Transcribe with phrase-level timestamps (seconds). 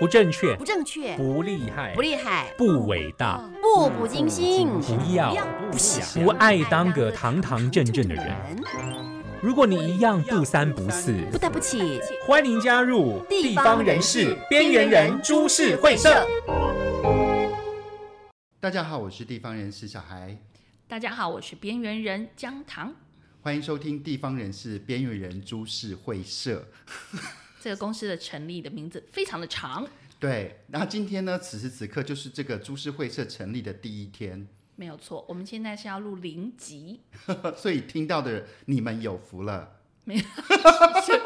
[0.00, 5.32] 不正确不，正确，不厉害不，厉害，不伟大，步步惊心，不要
[5.70, 8.24] 不想不爱当个堂堂正正的人。
[9.40, 16.26] 如果你一样不三不四，不得不起，欢迎加入地方人士边缘人株式会社。
[18.58, 20.36] 大家好，我是地方人士小孩，
[20.88, 22.92] 大家好，我是边缘人姜糖。
[23.42, 26.66] 欢迎收听地方人士边缘人株式会社。
[27.64, 29.88] 这个公司的成立的名字非常的长，
[30.20, 35.24] 对，然后今天呢，此时此刻就是这个株式会社成立的第一天，没有错。
[35.26, 37.00] 我们现在是要录零集，
[37.56, 39.80] 所以听到的你们有福了。
[41.04, 41.20] 是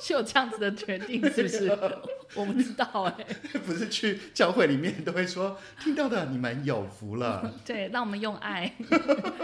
[0.00, 1.78] 是有这样子的决定， 是不是？
[2.34, 3.26] 我不知道哎、
[3.66, 8.72] 不是去教会里面都会说，听到的你们有福了，对，让我们用爱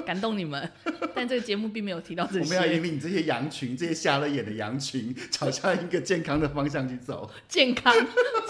[0.06, 0.70] 感动你们，
[1.14, 7.30] 但这个节目并没有提到这我们要引些领你这些羊群，这些瞎了眼的羊群，朝向一个健康的方向去走。
[7.46, 7.94] 健康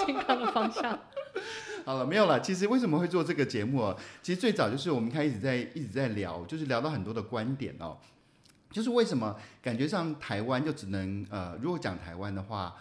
[0.07, 0.97] 健康的方向。
[1.85, 2.41] 好了，没有了。
[2.41, 3.97] 其实为什么会做这个节目啊？
[4.23, 7.99] 其实最早就是我们开始在一直在聊，就是聊到很多的观点哦。
[8.71, 12.75] 就是为什么感觉上台湾就只能呃，如果讲台湾的话，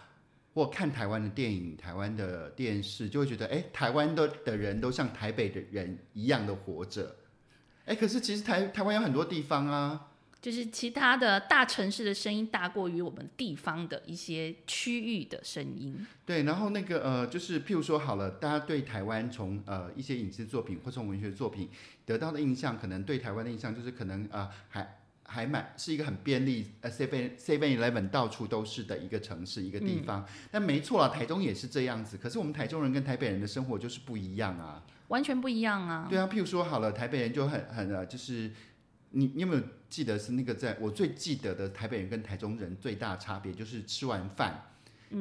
[0.54, 7.16] 或看台湾的电影、台湾的电视，就会觉得哎，台湾的的人都像台北的人一样的活着。
[7.84, 10.08] 哎，可是其实台台湾有很多地方啊，
[10.42, 16.06] 就是其他的大城市的声音大过于我们地方的一些区域的声音。
[16.26, 21.70] 对，然后那个呃，就是譬如说好了，大家对台湾从呃一些影视作品或从文学作品
[22.04, 24.98] 得到的印象，可能对台湾的印象就是可能啊、呃、还
[25.30, 30.26] 还蛮是一个很便利呃 seven seven eleven 到处都是的一个城市一个地方。
[30.50, 32.16] 但没错啊，台中也是这样子。
[32.16, 34.82] 可是我们台中人跟台北人的生活就是不一样啊。
[35.08, 36.06] 完全不一样啊！
[36.10, 38.50] 对啊，譬如说好了，台北人就很很呃，就是
[39.10, 44.70] 你你有没有记得是那个在我最记得的台北人跟台中人最大差别就是吃完饭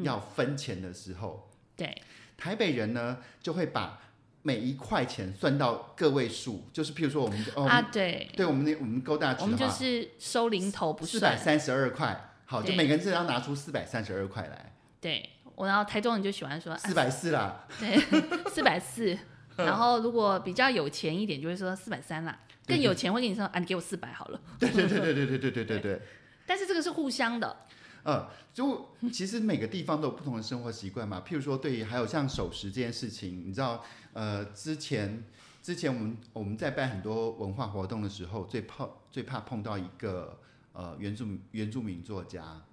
[0.03, 1.49] 要分钱的时候。
[1.77, 2.01] 对，
[2.35, 4.01] 台北人呢就会把
[4.47, 11.59] 每一块钱算到个位数，就是譬如说我们哦，啊，对，对我们那我们勾大我们就话，是收零头不是四百算。
[11.59, 17.99] 三十二块，好，就对每个人至少要拿出四百三十二块来，对，我然后台中人就喜欢说啊四百四啦，对，
[18.49, 19.17] 四百四。
[19.57, 22.39] 然后如果比较有钱一点，就会说四百三啦。
[22.65, 24.39] 对更有钱会跟你说啊，你给我四百好了。
[24.59, 26.01] 对对对对对对对对对对，
[26.45, 27.57] 但是这个是互相的，
[28.03, 31.23] 呃，就其实每个地方都有不同的生活习惯嘛。
[31.27, 33.83] 譬如说，对于还有像守时这件事情，你知道，
[34.17, 35.23] 呃，之前
[35.61, 40.39] 之前我们我们在办很多文化活动的时候，最怕最怕碰到一个
[40.73, 42.65] 呃原住民原住民作家，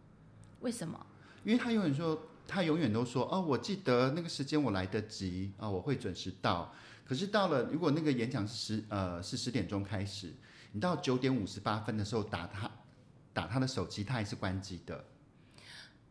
[0.60, 0.98] 为什么？
[1.44, 2.18] 因为他永远说，
[2.48, 6.72] 他永远都说，哦，我记得那个时间我来得及啊、我会准时到。
[7.04, 10.32] 可是到了，如果那个演讲是十呃是十点钟开始，
[10.72, 12.70] 你到九点五十八分的时候打他
[13.34, 15.04] 打他的手机，他还是关机的。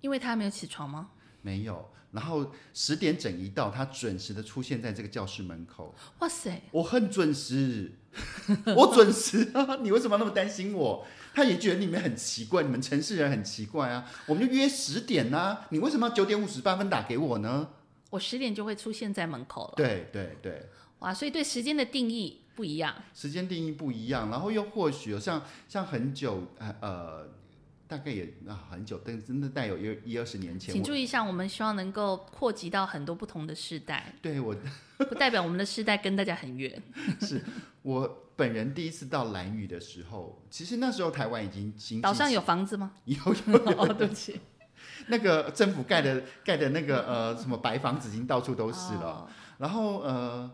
[0.01, 1.09] 因为他还没有起床吗？
[1.43, 5.93] 没有，然后十点整一到，他准时的出现在这个教室门口。
[6.19, 7.91] 哇塞，我很准时，
[8.75, 9.77] 我准时啊！
[9.83, 11.05] 你为什么那么担心我？
[11.35, 14.09] 他也觉得你们很奇怪，你们城市人很奇怪啊！
[14.25, 17.69] 我们就约十点呐、你为什么要九点五十八分打给我呢？
[18.09, 19.73] 我十点就会出现在门口了。
[19.75, 22.93] 对对对，哇，所以对时间的定义不一样。
[23.15, 27.29] 时间定义不一样，然后又或许有像像很久呃呃，
[27.95, 34.55] 大概也啊很久，但真的带有一一二十年前，请注意一下，我们希望能够扩及到很多不同的世代，对我
[34.97, 36.81] 不代表我们的世代跟大家很远。
[37.21, 37.39] 是
[37.83, 42.93] 我本人第一次到蓝屿的时候，其实那时候台湾已经经岛上有房子吗？
[43.05, 44.41] 有有哦，对不起，
[45.07, 49.05] 那个政府盖的盖的那个呃什么白房子已经到处都是了。
[49.05, 49.29] 哦
[49.59, 50.51] 然后呃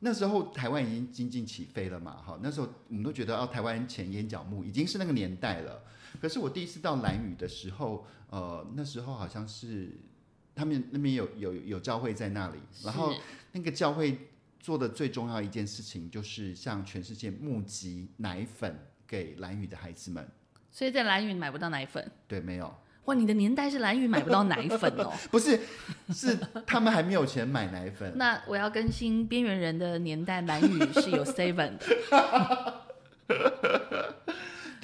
[0.00, 5.82] 那时候台湾已经经济起飞了嘛，哈，那时候我们都觉得哦台湾前眼角目已经是那个年代了。
[6.20, 9.90] 可是我第一次到兰屿的时候，呃那时候好像是
[10.54, 13.12] 他们那边有有有教会在那里，然后
[13.52, 14.30] 那个教会
[14.60, 20.26] 做的最重要一件事情就是向全世界募集奶粉给兰屿的孩子们。
[20.70, 22.10] 所以在蓝屿买不到奶粉。
[22.26, 22.74] 对，没有。
[23.04, 25.12] 哇，你的年代是蓝屿买不到奶粉哦。
[25.30, 25.60] 不是，
[26.08, 26.34] 是
[26.66, 28.10] 他们还没有钱买奶粉。
[28.16, 32.83] 那我要更新边缘人的年代，蓝屿是有 seven 的。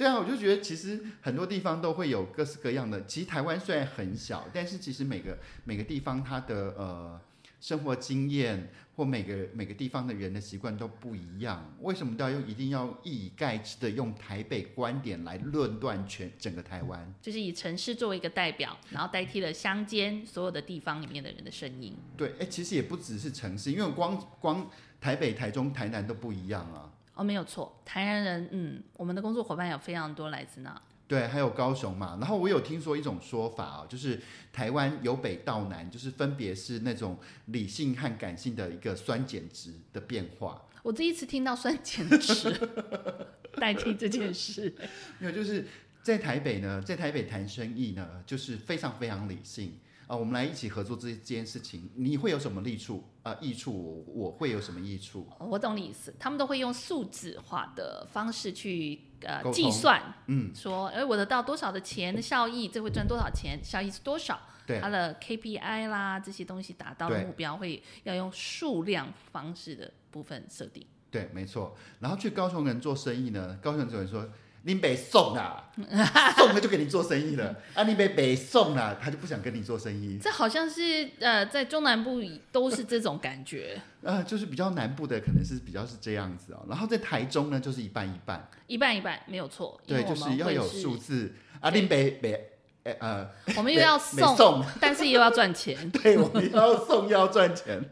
[0.01, 3.05] 对啊，我就觉得其实很多地方都会有各式各样的。
[3.05, 7.21] 其实台湾虽然很小，但是其实每个每个地方它的呃
[7.59, 11.71] 生活经验或每个每个地方的人的习惯都不一样。
[11.81, 17.13] 为什么都要用一定要一以概之的用台北观点来论断全整个台湾？
[17.21, 21.95] 就是以城市作为一个代表，然后代替了乡间所有的地方里面的人的声音。
[22.17, 24.67] 对，哎，其实也不只是城市，因为光光
[24.99, 26.91] 台北、台中、台南都不一样啊。
[27.21, 30.81] 哦，没有错，台南人，嗯，我们的工作伙伴有非常多来自那。
[31.07, 32.17] 对，还有高雄嘛。
[32.19, 34.19] 然后我有听说一种说法啊，就是
[34.51, 40.63] 台湾由北到南，就是分别是那种理性和感性的一个酸碱值的变化。
[40.81, 42.69] 我第一次听到酸碱值
[43.53, 44.73] 代替这件事，
[45.19, 45.67] 没有，就是
[46.01, 49.77] 在台北呢，在台北谈生意呢，就是非常非常理性
[50.07, 50.17] 啊。
[50.17, 53.37] 我们来一起合作这这件事情，你会有什么利处啊？
[53.39, 55.27] 益处我我会有什么益处？
[55.39, 64.39] 我懂你意思，他们都会用数字化的方式去呃计算，嗯，说，哎，我得到多少的钱的效益，这会赚多少钱，效益是多少？
[64.65, 70.85] 对它的 KPI 啦，这些东西达到的目标会要用数量方式的部分设定。
[71.09, 71.75] 对，没错。
[71.99, 74.27] 然后去高雄人做生意呢，高雄人说。
[74.63, 75.71] 你北送啊，
[76.37, 77.83] 送了就给你做生意了啊！
[77.83, 80.19] 林北北送啊，他就不想跟你做生意。
[80.21, 82.21] 这好像是呃，在中南部
[82.51, 86.63] 都是这种感觉，呃， 就是比较南部的可能是比较是这样子哦。
[86.69, 89.79] 然后在台中呢，就是一半一半，一半一半没有错。
[89.85, 91.71] 因对，就是要有数字啊。
[91.71, 92.51] 对你北北
[92.83, 95.89] 呃呃，我们又要送，送， 但是又要赚钱。
[95.89, 97.83] 对，我们要送又要赚钱。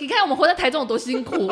[0.00, 1.48] 你看我们活在台中有多辛苦，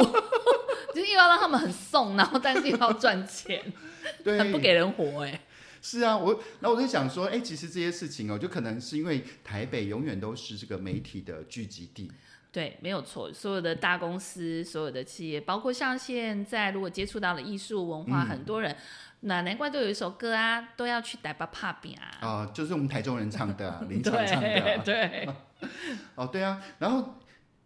[0.94, 3.62] 就是又要让他们很送，然后但是又要赚钱，
[4.22, 5.40] 对，很不给人活哎、
[5.80, 12.10] 是啊，我然后我就想说，哎，其实这些事情哦，就可能是因为台北永远都是这个媒体的聚集地。
[12.52, 13.32] 对，没有错。
[13.32, 18.76] 所有的大公司、所有的企业，包括像现在如果接触到了艺术文化，嗯很多人
[19.20, 22.26] 那难怪都有一首歌啊，都要去台北拍饼啊。
[22.26, 24.78] 啊、就是我们台中人唱的、啊， 林唱唱的。
[24.84, 25.26] 对，
[26.14, 27.14] 哦，对啊，然后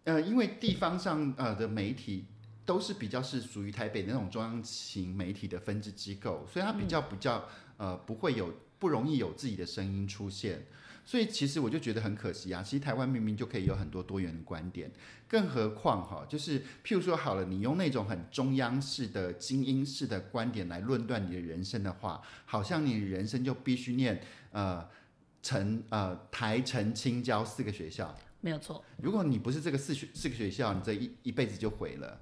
[0.05, 2.23] 呃，因为地方上呃的媒体
[2.67, 7.47] 都是比较是属于台北那种中央型媒体的分支机构，所以它比较比较
[7.77, 10.65] 呃不会有不容易有自己的声音出现。
[11.05, 14.91] 所以其实我就觉得很可惜啊，其实台湾明明就可以有很多多元的观点，
[15.29, 24.21] 更何况哈，就是譬如说好了，你用那种很中央式的精英式的观点来论断你的人生的话，好像你人生就必须念
[24.51, 24.85] 呃
[25.41, 28.13] 成呃台城青交四个学校。
[28.41, 28.83] 没有错。
[29.01, 32.19] 如果你不是这个四学四个学校，你这一一辈子就毁了。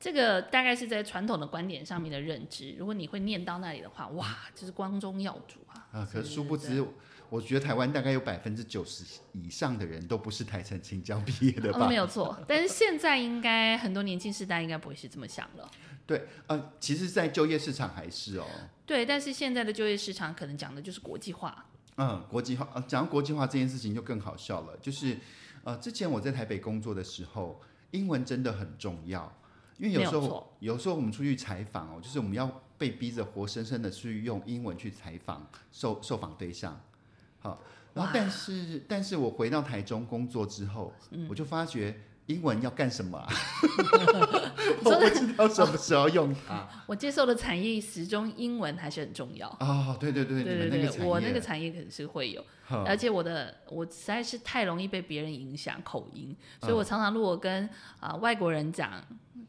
[0.00, 2.74] 这个大概是在传统的观点上面的认知。
[2.78, 5.86] 如果你会念到那里的话，哇，这是光宗耀祖啊！
[5.92, 6.82] 啊，可是殊不知，
[7.28, 11.86] 我觉得台湾大概有百分之九十以上的人都不是台城青交毕业的吧？
[11.86, 12.36] 嗯，没有错。
[12.48, 15.70] 但是现在应该很多年轻世代应该不会是这么想了。
[16.06, 18.46] 对，呃，其实，在就业市场还是哦，
[18.86, 21.66] 对，但是现在的就业市场可能讲的就是国际化。
[21.98, 25.18] 嗯，国际化，呃，讲到国际化这件事情就更好笑了，就是，
[25.62, 27.60] 呃，之前我在台北工作的时候，
[27.90, 29.32] 英文真的很重要，
[29.80, 36.78] 因为有时候有时候我们出去采访哦，就是我们要被逼着活生生的去用英文去采访受受访对象，
[37.40, 37.58] 好，
[37.94, 41.26] 然后但是但是我回到台中工作之后，嗯。
[41.28, 43.26] 我就发觉英文要干什么、啊，
[44.84, 46.68] 我不知道什么时候用它。
[46.86, 49.48] 我接受的产业始终英文还是很重要。
[49.60, 52.46] 哦，对对对，对对对，那个我那个产业可能是会有，好
[52.86, 57.68] 而且我的我实在是太容易被别人影响口音，所以嗯我常常如果跟
[57.98, 59.02] 啊、外国人讲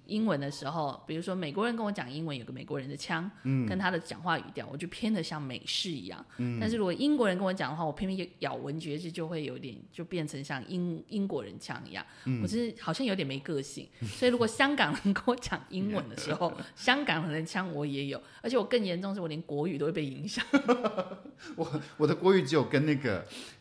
[0.07, 6.23] 英文的时候，比如说美国人跟我讲英文，有个美国人的腔，嗯跟他的讲话语调，我就偏的像美式一样。
[6.59, 13.87] 但是如果英国人跟我讲的话，我偏偏咬文嚼字就会有点就变成像英英国人腔一样，嗯我是好像有点没个性。
[14.01, 20.43] 所以如果香港人跟我讲英文的时候， 香港人的腔我也有，而且我更严重是我连国语都会被影响。
[21.55, 23.10] 我我的国语只有跟那个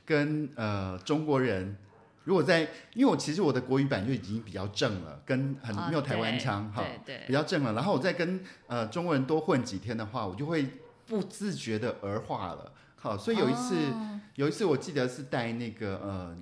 [0.04, 1.76] 跟呃中国人，
[2.24, 2.62] 如果在，
[2.94, 7.72] 因为我其实我的国语版就已经比较正了，跟很啊没有台湾腔哈，对对比较正了。
[7.72, 10.66] 然后我再跟呃中国人多混几天的话，我就会
[11.06, 12.72] 不自觉的儿化了。
[12.96, 16.36] 好，所以有一次、哦有一次我记得是带那个呃。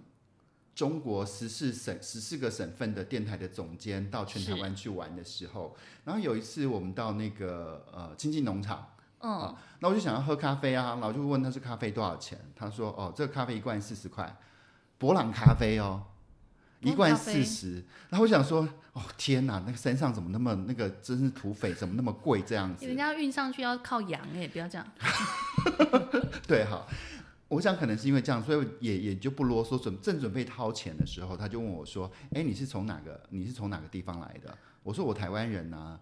[0.78, 8.86] 中国十四省十四个省份的电台的总监到全台湾去玩的时候，然后有一次我们到那个呃亲近农场，
[9.20, 14.36] 嗯，那我就想要喝咖啡啊，然后就问他是咖啡多少钱，他说哦，这个咖啡一罐四十块，
[14.96, 16.04] 博朗咖啡哦，
[16.80, 17.84] 一罐四十。
[18.10, 22.96] 然后我想说，哦天哪，那个山上怎么那么那个真是土匪，怎么那么贵这样子人？
[22.96, 24.86] 家运上去要靠羊哎，不要这样。
[26.46, 26.86] 对，哈，
[27.48, 34.56] 我想可能是因为这样，所以也也就不啰嗦，准正准备掏钱的时候，他就问我说，哎，你是从哪个你是从哪个地方来的？
[34.84, 35.98] 我说我台湾人啊。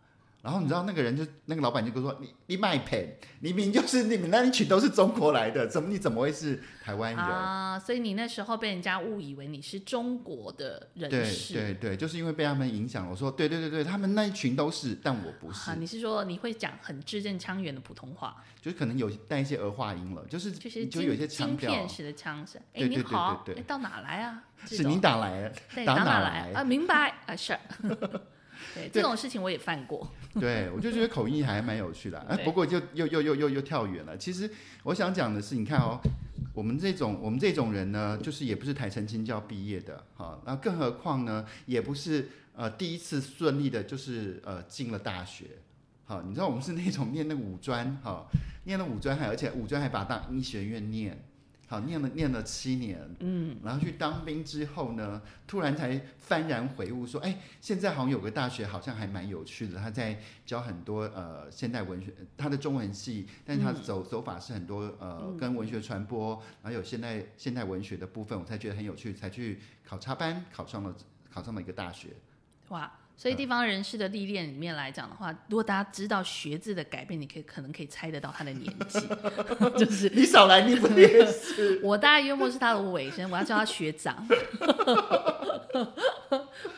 [0.47, 7.25] 然后你知道那个人就那个老板就跟我说你你卖赔，你明明就是你们那一群都是中国来的，怎么你怎么会是台湾人？
[7.25, 11.53] 啊，所以你那时候被人家误以为你是中国的人对士。
[11.53, 13.11] 对对，就是因为被他们影响了。
[13.11, 22.63] 我说对对对对，他们那一群都是，但我不是啊，，你是说你会讲很字正腔圆的普通话，就是可能有带一些儿化音了，就是就是就有一些腔调片，式的腔声。
[22.73, 24.45] 哎，你好，到哪来啊？
[24.65, 26.63] 是你打来的，对打哪来啊？
[26.63, 27.59] 明白啊，是。
[28.75, 30.11] 对，这种事情我也犯过。
[30.39, 32.19] 对，我就觉得口译还蛮有趣的。
[32.29, 34.17] 哎，不过就又又又又又跳远了。
[34.17, 34.51] 其实
[34.83, 36.01] 我想讲的是，你看哦，
[36.53, 45.47] 我们这种我们这种人呢，就是也不是台城青教毕业的，哈，那更何况呢，也不是呃第一次顺利的，就是呃进了大学。
[46.05, 48.27] 好，你知道我们是那种念那个五专，哈，
[48.65, 51.26] 念了五专还而且五专还把它当医学院念。
[51.69, 70.95] 好，念了念了七年，嗯，然后去当兵之后呢，突然才幡然悔悟，说，哎，现在好像有个大学好像还蛮有趣的，他在教很多呃现代文学，他的中文系，但是他走走法是很多呃跟文学传播，然后有现代现代文学的部分，我才觉得很有趣，才去考插班，考上了
[71.33, 72.11] 考上了一个大学，
[72.69, 72.91] 哇。
[73.19, 79.01] 所以地方人士的历练里面来讲的话，如果大家知道学字的改变，你可以可能可以猜得到他的年纪，
[79.79, 81.81] 就是你少来，你不也是？
[81.85, 84.27] 我大概约莫是他的尾声，我要叫他学长。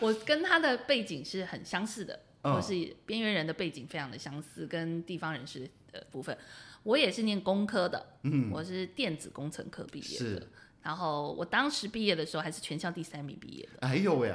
[0.00, 2.72] 我跟他的背景是很相似的，我是
[3.04, 6.38] 边缘人的背景非常的相似，跟地方人士的部分，
[6.84, 10.46] 我也是念工科的，嗯，我是电子工程科毕业的，
[10.82, 13.88] 然后我当时毕业的时候还是全校第三名毕业的。
[13.88, 14.32] 哎呦喂！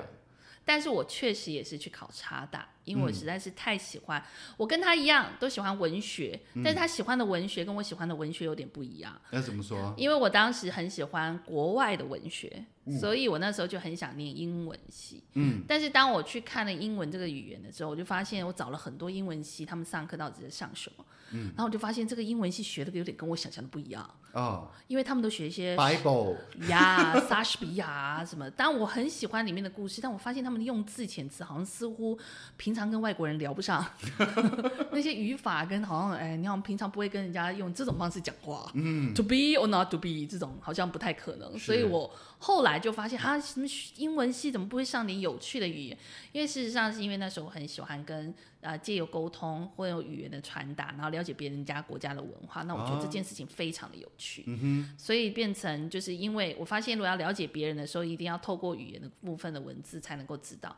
[0.65, 4.23] 但是我确实也是去考差大，因为我实在是太喜欢。
[4.57, 9.19] 我跟他一样都喜欢文学，但是他喜欢的文学跟我喜欢的文学有点不一样。
[9.31, 9.93] 那怎么说？
[9.97, 12.65] 因为我当时很喜欢国外的文学，
[12.99, 15.23] 所以我那时候就很想念英文系。
[15.33, 21.05] 嗯，但是当我去看了英文这个语言的时候，我就发现我找了很多英文系，他们上课到底在上什么？
[21.31, 24.07] 嗯，然后我就发现这个英文系学的有点跟我想象的不一样。
[24.33, 26.35] 哦，因为他们都学一些 Bible
[26.67, 28.49] 呀、莎士比亚什么。
[28.51, 32.17] 当然我很喜欢里面的故事，但我发现他们的用字遣词好像似乎
[32.57, 33.85] 平常跟外国人聊不上。
[34.91, 38.71] 那些语法跟好像哎，你好像平常不会跟人家用这种方式讲话。
[38.73, 41.57] 嗯，to be or not to be 这种好像不太可能。
[41.59, 42.11] 所以我
[42.43, 45.97] 后来就发现，啊，什么英文系怎么不会上点有趣的语言？
[46.31, 48.33] 因为事实上是因为那时候我很喜欢跟。
[48.63, 54.45] 啊，借由沟通或有语言的传达，然后了解别人家国家的文化，那我觉得这件事情非常的有趣。
[54.47, 60.73] 嗯，所以变成就是因为我发现，如果要了解别人的时候，一定要透过语言的部分的文字才能够知道。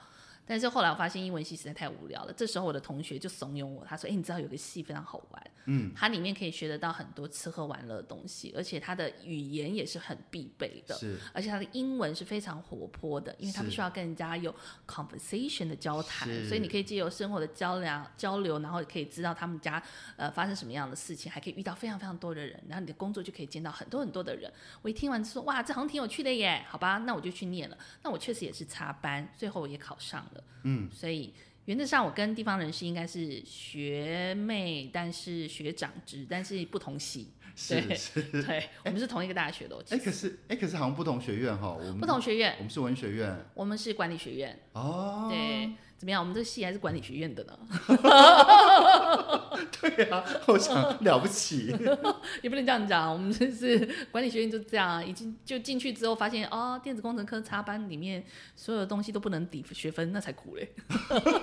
[0.45, 2.33] 但是后来我发现英文系实在太无聊了。
[2.33, 14.53] 这时候我的同学就怂恿我，他说：“哎，你知道有个系非常好玩，嗯，它里面可以学得到很多吃喝玩乐的东西，而且它的语言也是很必备的，是，而且它的英文是非常活泼的，因为它必须要跟人家有
[14.87, 19.81] conversation 的交谈，所以你可以借由生活的交流交流，然后可以知道他们家
[20.15, 24.51] 呃发生什么样的事情，还可以遇到非常非常多的人，然后你的工作就可以见到很多很多的人。
[24.83, 27.77] 我一听完就说：哇，这好像挺有趣的耶，好吧，那我就去念了。
[28.03, 31.33] 那我确实也是插班，最后我也考上了。”嗯，所以
[31.65, 37.29] 原则上我跟地方人士应该是学妹，但是学长职，但是不同系。
[37.57, 39.81] 是是，对，我们是同一个大学的。
[39.89, 44.59] 哎，可是哎，可是好像不同学院哈，我们不同学院，我们是文学院，我们是管理学院。
[44.73, 45.71] 哦，对。
[46.05, 46.21] 怎么样？
[46.21, 47.57] 我们这个系还是管理学院的呢？
[49.81, 51.75] 对啊，我想了不起。
[52.43, 53.79] 也不能这样讲，我们就是
[54.11, 58.23] 管理学院就这样，已经就进去之后发现，哦，电子工程科插班里面
[58.55, 60.75] 所有的东西都不能抵学分，那才苦嘞。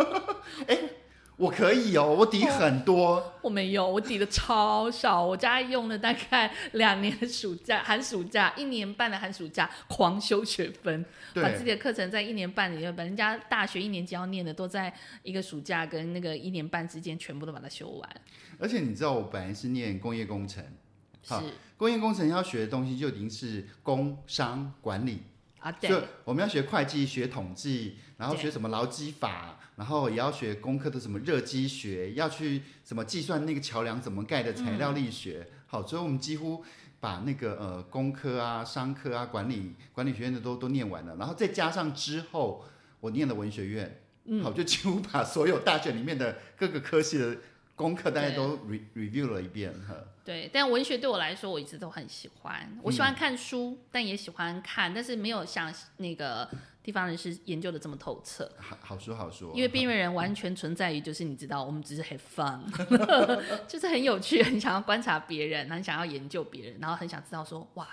[0.68, 0.78] 哎。
[1.42, 3.32] 我可以哦，我抵很多。
[3.42, 5.20] 我没有，我抵的超少。
[5.20, 14.94] 我家用了大概两年暑假、寒暑假、一年半的寒暑假，狂修学分，把自己的课程在一年半里面，把人家大学一年级要念的，都在
[15.24, 18.08] 一个暑假跟那个一年半之间，全部都把它修完。
[18.60, 20.62] 而且你知道，我本来是念工业工程，
[21.24, 21.34] 是
[21.76, 25.22] 工业工程要学的东西就已经是工商管理
[25.58, 25.90] 啊，对，
[26.22, 29.58] 我们要学会计、学统计，然后学什么劳基法。
[29.76, 35.48] 然后也要学工科的什么热机学，要去什么计算那个桥梁怎么盖的材料力学。
[35.66, 36.62] 好，所以我们几乎
[37.00, 41.16] 把那个呃工科啊、商科啊、管理管理学院的都都念完了。
[41.16, 42.64] 然后再加上之后
[43.00, 44.00] 我念了文学院，
[44.42, 47.36] 好，就几乎把所有大学里面的各个科系的
[47.82, 49.94] 功课大家都 re review 了一遍哈。
[50.24, 56.48] 对，但文学对我来说我一直都很喜欢，我喜欢看书，但也喜欢看，但是没有像那个。
[56.84, 59.52] 地方人士研究的这么透彻，好好说好说。
[59.54, 62.60] 因为边缘人完全存在于，就是你知道，我们只是很 fun，
[63.68, 67.86] 就是很有趣，很想要观察别人，很想要研究别人，然后很想知道说，哇。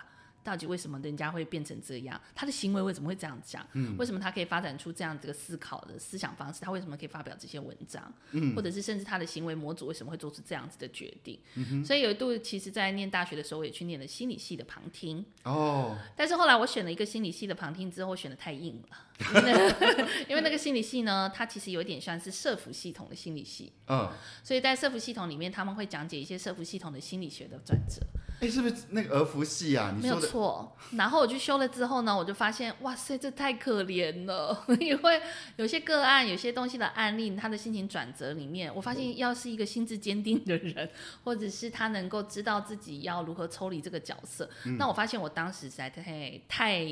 [0.43, 2.19] 到底为什么人家会变成这样？
[2.34, 3.65] 他的行为为什么会这样讲？
[3.74, 6.62] 嗯，为什么他可以发展出这样这个思考的思想方式？
[6.62, 8.12] 他为什么可以发表这些文章？
[8.31, 11.39] 嗯，或者是甚至他的行为模组为什么会做出这样子的决定？
[11.55, 15.25] 嗯所以有一度，其实在念大学的时候，我也去念了心理系的旁听。
[15.43, 15.98] 哦。
[16.15, 19.05] 但是后来我选了一个心理系的旁听之后，选的太硬了。
[20.29, 23.72] 因为那个心理系呢，它其实有点像是社服系统的心理系。
[23.88, 24.10] 嗯。
[24.43, 28.01] 所以在社服系统里面，他们会讲解一些社服系统的心理学的转折。
[28.39, 29.93] 哎，是不是那个儿福系啊？
[29.96, 30.75] 你没有错。
[30.91, 34.65] 然后我去修了之后呢，我就发现，哇塞，这太可怜了。
[34.79, 35.22] 因为
[35.58, 40.89] 有些个案、有些东西的案例，他的心情转折里面，我发现要是一个心智坚定的人，
[41.24, 46.86] 或者是他能够知道自己要如何抽离这个角色，嗯那我发现我当时实在太太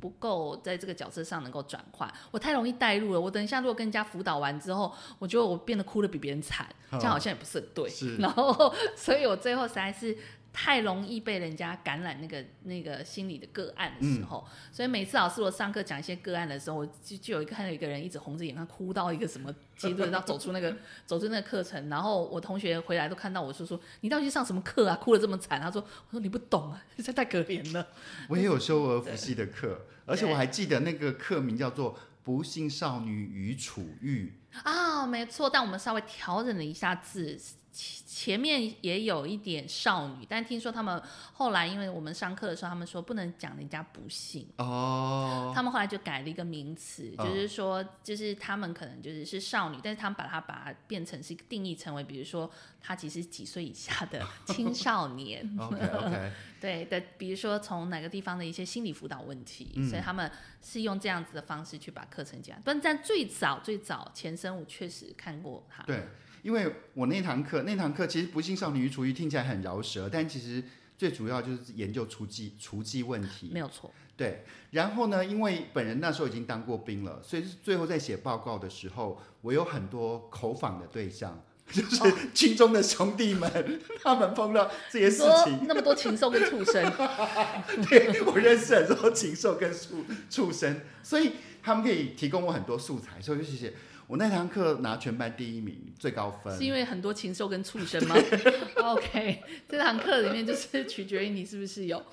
[0.00, 3.20] 不够在这个角色上能够转换，我太容易带入了。
[3.20, 7.88] 我等一下如果跟人家辅导完之后，我觉得我变得哭的比别人惨，这样好像也不是很对。
[7.88, 10.16] 是 然后，所以我最后实在是
[10.52, 20.76] 太容易被人家感染那个那个心理的个案的时候，所以每次老师我上课讲一些个案的时候，我就就有一个看到一个人一直红着眼眶哭到一个什么阶段，然后走出那个
[21.06, 25.60] 走出那个课程，然后我同学回来都看到我说说你到底去上什么课啊，哭的这么惨？
[25.60, 27.86] 他说我说你不懂啊， 实在太可怜了。
[28.28, 37.38] 我也有修儿福系的课，而且我还记得那个课名叫做《不幸少女与楚玉啊，没错，但我们稍微调整了一下字，
[37.72, 47.24] 前前面也有一点少女，但听说他们后来，因为我们上课的时候，他们说不能讲人家不幸。》哦，他们后来就改了一个名词，哦。
[47.24, 52.50] 就是说，就是他们可能就是是少女，但是他们把它把它变成是定义成为，比如说
[52.80, 59.88] 他其实几岁以下的 青少年，OK OK， 对的，比如说从哪个地方的一些心理辅导问题，嗯。
[59.88, 62.60] 所以他们是用这样子的方式去把课程讲。
[62.62, 66.06] 但但最早最早前身我确实看过他，对，
[66.42, 70.62] 因为我那堂课那堂课其实《不幸少女与厨艺》听起来很饶舌，但其实
[70.96, 73.50] 最主要就是研究厨技厨技问题。
[73.52, 73.92] 没有错。
[74.16, 81.42] 对，然后呢，因为本人那时候已经当过兵了，所以最后在写报告的时候，我有很多口访的对象，
[81.72, 82.02] 就是
[82.34, 83.50] 军中的兄弟们，
[84.04, 86.84] 他们碰到这些事情，那么多禽兽跟畜生，
[87.88, 91.32] 对我认识很多禽兽跟畜畜生，所以
[91.62, 93.72] 他们可以提供我很多素材，所以就谢谢。
[94.10, 96.52] 我那堂课拿全班第一名，最高分。
[96.58, 98.16] 是因为很多禽兽跟畜生吗？
[98.82, 102.04] OK，这堂课里面就是取决于你是不是有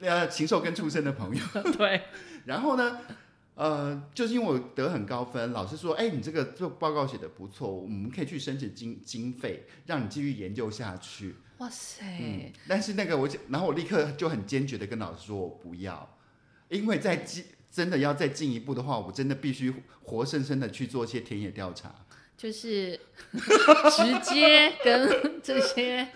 [0.00, 1.42] 呃禽兽跟畜生的朋友。
[1.78, 2.02] 对。
[2.44, 2.98] 然后呢，
[3.54, 11.36] 呃，就是因为我得很高分，老师说，哎，你这个做报告写的不错，我们可以去申请经经费，让你继续研究下去。
[11.58, 16.18] 哇塞，嗯，但是那个我，然后我立刻就很坚决的跟老师说，我不要，
[16.68, 17.44] 因为在进
[17.76, 19.70] 真的要再进一步的话，我真的必须
[20.02, 21.94] 活生生的去做一些田野调查。
[22.34, 22.98] 就是
[23.32, 26.06] 直接跟这些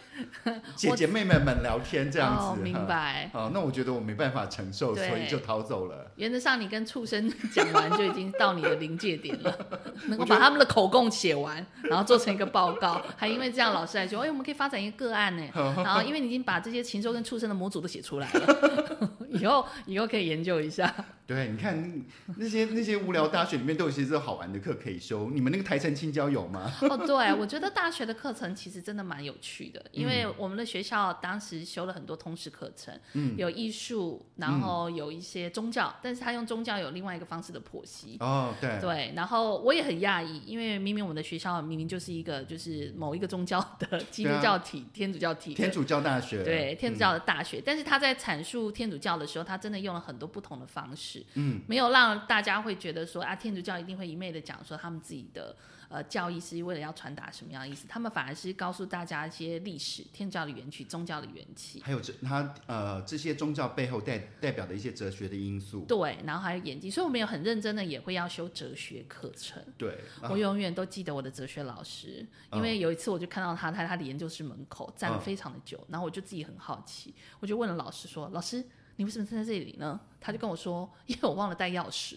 [0.77, 2.75] 姐姐妹妹们聊天这样子，哦，明。
[2.87, 3.31] 白。
[3.33, 6.13] 哦，那我觉得我没办法承受，所以就逃走了。
[6.17, 9.59] 原则上，你跟畜生讲完就已经到你的临界点了，
[10.09, 15.43] 能够我把他们的口供写完，然后做成一个报告，还因为这样，老师还说，哎，我们可以发展一个个案呢。
[15.85, 20.95] 然后，因为你已经把这些禽兽跟畜生的模组都写出来了，以后以后可以研究一下。
[21.31, 22.03] 对，你看
[22.39, 26.73] 那些那些无聊大学里面都有些这好玩的课可以修，你们那个台城青椒有吗？
[26.91, 33.37] 哦，对，我觉得大学的课程其实真的蛮有趣的，因为我们的学校当时修了很多通识课程，嗯。
[33.37, 38.17] 有艺术，然后有一些宗教，但是他用宗教有另外一个方式的剖析。
[38.19, 55.57] 哦，对，对，然后我也很讶异，因为明明我们的学校明明就是一个就是某一个宗教的基督教体、天主教体天主教大学，对天主教的大学，但是他在阐述天主教的时候，他真的用了很多不同的方式，嗯，没有让大家会觉得说啊，天主教一定会一昧的讲说他们自己的
[55.89, 61.81] 呃教义是为了要传达什么样的意思，他们反而是告诉大家一些历史、天主教的源起、宗教的缘起。
[61.83, 69.63] 还有这他呃这些宗教背后代代表的一些哲学的因素，对，然后还有演技，所以我们有很认真的也会要修哲学课程。
[69.77, 78.65] 对，啊我永远都记得我的哲学老师，因为有一次我就看到他，在他的研究室门口站了嗯非常的久，然后我就自己很好奇，我就问了老师说：“老师，
[79.01, 82.17] 你为什么站在这里呢？”他就跟我说：“因为我忘了带钥匙。”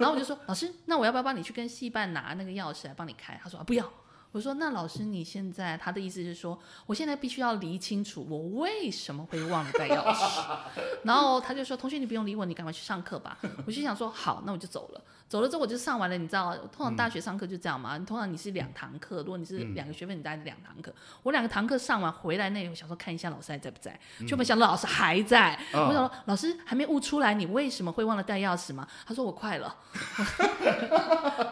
[0.00, 3.88] 然后我就说：“老师，那我要不要帮你去跟戏办拿那个钥匙来帮你开？”他说：“啊，不要。”
[4.32, 10.42] 我说：“那老师，你现在他的意思是说，我现在必须要理清楚我为什么会忘了带钥匙。
[11.04, 17.98] ”然后他就说：“同学，你不用理我，你赶快去上课吧。”我就想说：“好，那我就走了。”走了之后我就上完了，你知道，通常大学上课就这样嘛。
[17.98, 20.94] 通常你是两堂课，如果你是两个学分，你大概两堂课。
[21.24, 25.54] 我两个堂课上完回来那，我想说看一下老师还在不在，就没想到老师还在。
[25.72, 28.86] 哦我想说老师还没悟出来，你为什么会忘了带钥匙吗？
[29.04, 29.76] 他说我快了。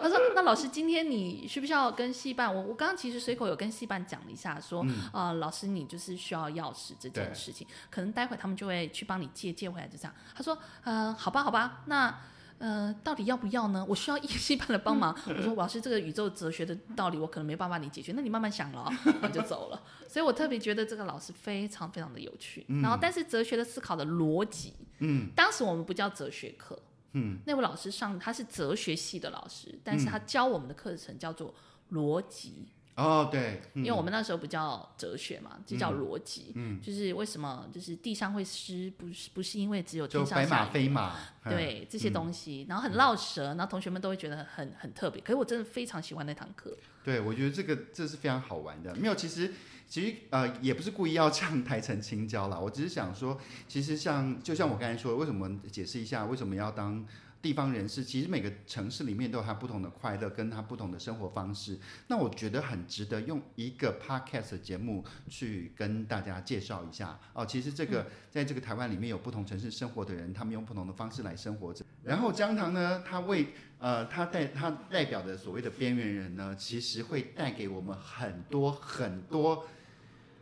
[0.00, 2.54] 他说那老师今天你需不需要跟戏办？
[2.54, 4.82] 我我刚刚其实随口有跟戏办讲了一下，说
[5.12, 10.14] 啊、呃老师你就是需要钥匙这件事情，可能待会他们就会去帮你借借回来，就这样。
[10.32, 12.16] 他说呃好吧好吧，那。
[12.58, 13.84] 呃，到底要不要呢？
[13.88, 15.14] 我需要一系办的帮忙。
[15.26, 19.82] 我说老师，这个宇宙哲学的道理我可能没办法你解决，那你慢慢想了哦， 我就走了。
[20.08, 22.64] 所以我特别觉得这个老师非常非常的有趣。
[22.82, 26.80] 然后，但是哲学的思考的逻辑，嗯，当时我们不叫哲学课，
[27.12, 31.52] 嗯，那位老师上他是哲学系的老师，但是他教我们的课程叫做
[31.92, 32.68] 逻辑。
[32.96, 36.52] 哦，对，因为我们那时候不叫哲学嘛，就叫逻辑。
[36.54, 45.20] 嗯，就是为什么就是地上会湿，不是不是因为只有天上白马飞马，对这些东西，然后很绕舌，然后同学们都会觉得很很特别。
[45.22, 46.76] 可是我真的非常喜欢那堂课。
[47.02, 48.94] 对，我觉得这个这是非常好玩的。
[48.94, 49.52] 没有，其实
[49.88, 57.04] 其实呃也不是故意要唱台城青椒啦，我只是想说，其实像就像我刚才说，为什么解释一下为什么要当。
[57.44, 61.78] 地方人士其实每个城市里面都有他不同的快乐，跟他不同的生活方式。
[62.06, 67.44] 那我觉得很值得用一个 podcast 节目去跟大家介绍一下哦。
[67.44, 71.84] 其实这个在这个台湾里面有不同城市生活的人，他们用不同的方式来生活着。
[72.02, 79.66] 然后江堂呢，他为呃他代他代表的所谓的边缘人呢，其实会带给我们很多很多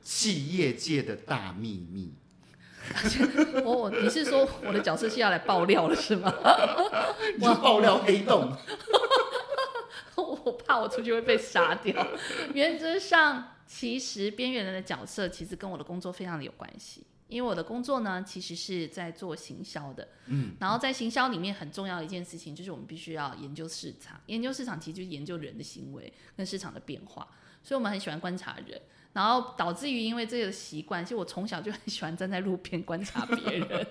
[0.02, 2.14] 企业界的大秘密。
[3.64, 6.32] 我你是说我的角色是要来爆料了是吗？
[7.40, 8.56] 我爆料黑洞。
[10.16, 12.06] 我怕我出去会被杀掉。
[12.52, 20.08] 原则上，其实边缘人的角色其实跟我的工作非常的有关系，因为我的工作呢，其实是在做行销的。
[20.26, 20.54] 嗯。
[20.58, 24.20] 然后在行销里面很重要的一件事情，就是我们必须要研究市场。
[24.26, 27.28] 研究市场其实就是研究人的行为跟市场的变化，
[27.62, 28.80] 所以我们很喜欢观察人。
[29.12, 33.87] 然后导致于因为这个习惯，其实我从小就很喜欢站在路边观察别人，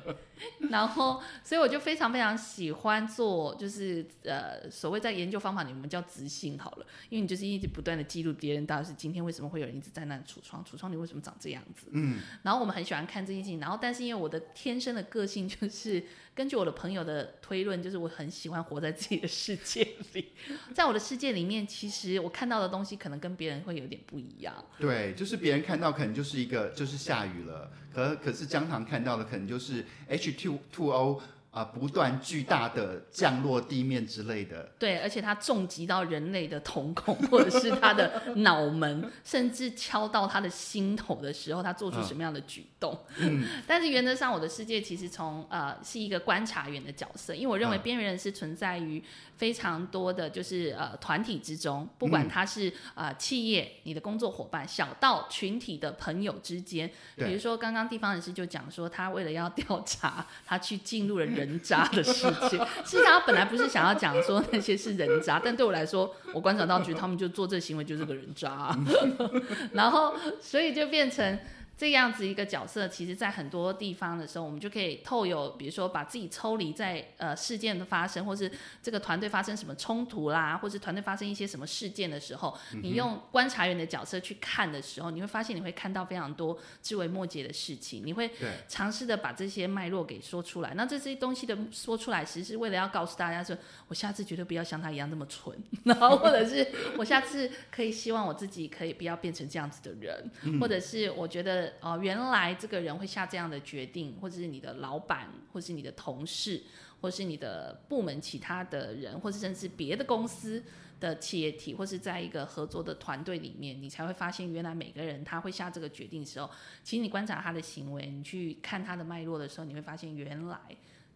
[0.70, 11.88] 然后所以我就非常非常喜欢做，就是呃所谓在研究方法里面叫执行好了，因为你就是一直不断的记录别人，到底是今天为什么会有人一直在那橱窗，橱窗里为什么长这样子？
[11.92, 16.04] 嗯，然后我们很喜欢看这些事情，然后但是因为我的天生的个性就是。
[16.34, 20.32] 根据我的朋友的推论，就是我很喜欢活在自己的世界里，
[20.74, 24.54] 在我的世界里面，其实我看到的东西可能跟别人会有点不一样。
[24.80, 31.22] 对，就是别人看到可能就是一个就是下雨了，可可是江糖看到的可能就是 H two two O。
[31.52, 42.98] 啊，不断巨大的降落地面之类的，对，而且它重击到人类的瞳孔，或者是他的脑门， 甚至敲到他的心头的时候，他做出什么样的举动？
[43.18, 49.04] 嗯， 但是原则上，我的世界其实从呃是一个观察员的角色，因为我认为边缘人是存在于
[49.36, 61.41] 非常多的就是呃团体之中，不管他是呃企业、你的工作伙伴，小到群体的朋友之间，比如说刚刚地方人士就讲说，他为了要调查，他去进入了人。
[61.46, 68.78] 人渣的事情， 其实他本来不是想要讲说那些是人渣，但对我来说，我观察到，觉得他们就做这行为就是个人渣，
[69.74, 71.40] 然后所以就变成。
[71.82, 78.52] 这样子一个角色，其实，在很多地方的时候，我们就可以透有，比如说把自己抽离在呃事件的发生，或是
[78.84, 88.30] 这个团队发生什么冲突啦，或是团队发生一些什么事件的时候，你用观察员的角色去看的时候，你会发现你会看到非常多枝微末节的事情，你会
[88.68, 90.76] 尝试的把这些脉络给说出来。
[90.76, 101.71] 那这些东西的说出来，其实是为了要告诉大家说，我下次绝对不要像他一样那么蠢， 然后或者是我下次可以希望我自己可以不要变成这样子的人，或者是我觉得。
[101.80, 106.62] 哦，原来这个人会下这样的决定，或者是你的老板，或是你的同事，
[107.00, 110.64] 或是你的部门其他的人，或是甚至别的公司
[111.00, 116.50] 的企业体，或是在一个合作的团队里面，你才会发现，原来每个人他会下这个决定的时候，
[116.84, 120.60] 其实你观察他的行为，你去看他的脉络的时候，你会发现原来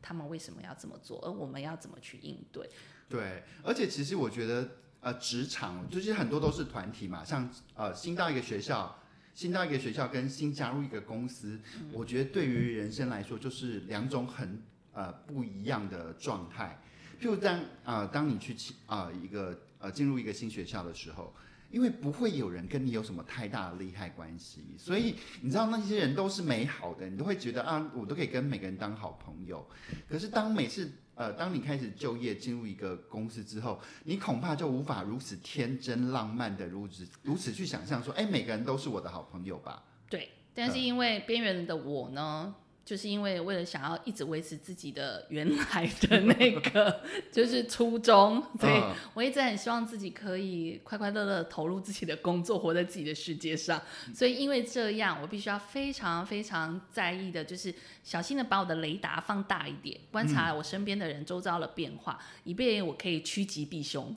[0.02, 2.70] 他们为什么要这么做，而我们要怎么去应对。
[3.08, 4.68] 对，而且其实我觉得，
[5.02, 9.00] 呃，职场就是很多都是团体嘛，像呃新到一个学校。
[9.36, 11.60] 新到一个学校跟新加入一个公司，
[11.92, 16.82] 我觉得对于人生来说就是两种很呃不一样的状态。
[17.20, 21.36] 譬如当啊，当你去啊一个呃进入一个新学校的时候，
[21.70, 29.68] 因为不会有人跟你有什么太大的利害关系，所以你知道那些人都是美好的，你都会觉得啊，我都可以跟每个人当好朋友。
[30.08, 39.84] 可是当每次呃，当你开始就业进入一个公司之后，你恐怕就无法如此天真浪漫的如此如此去想象说，哎，每个人都是我的好朋友吧？
[40.10, 42.54] 对，但是因为边缘的我呢？
[42.86, 47.02] 就是因为为了想要一直维持自己的原来的那个
[47.34, 48.80] 就是初衷，所以
[49.16, 53.82] 我一直很希望自己可以快快乐乐投入自己的工作，活在自己的世界上。
[54.14, 64.16] 所以因为这样，我必须要非常非常在意的，就是小心的把我的雷达放大一点，观察我身边的人周遭的变化，以便我可以趋吉避凶。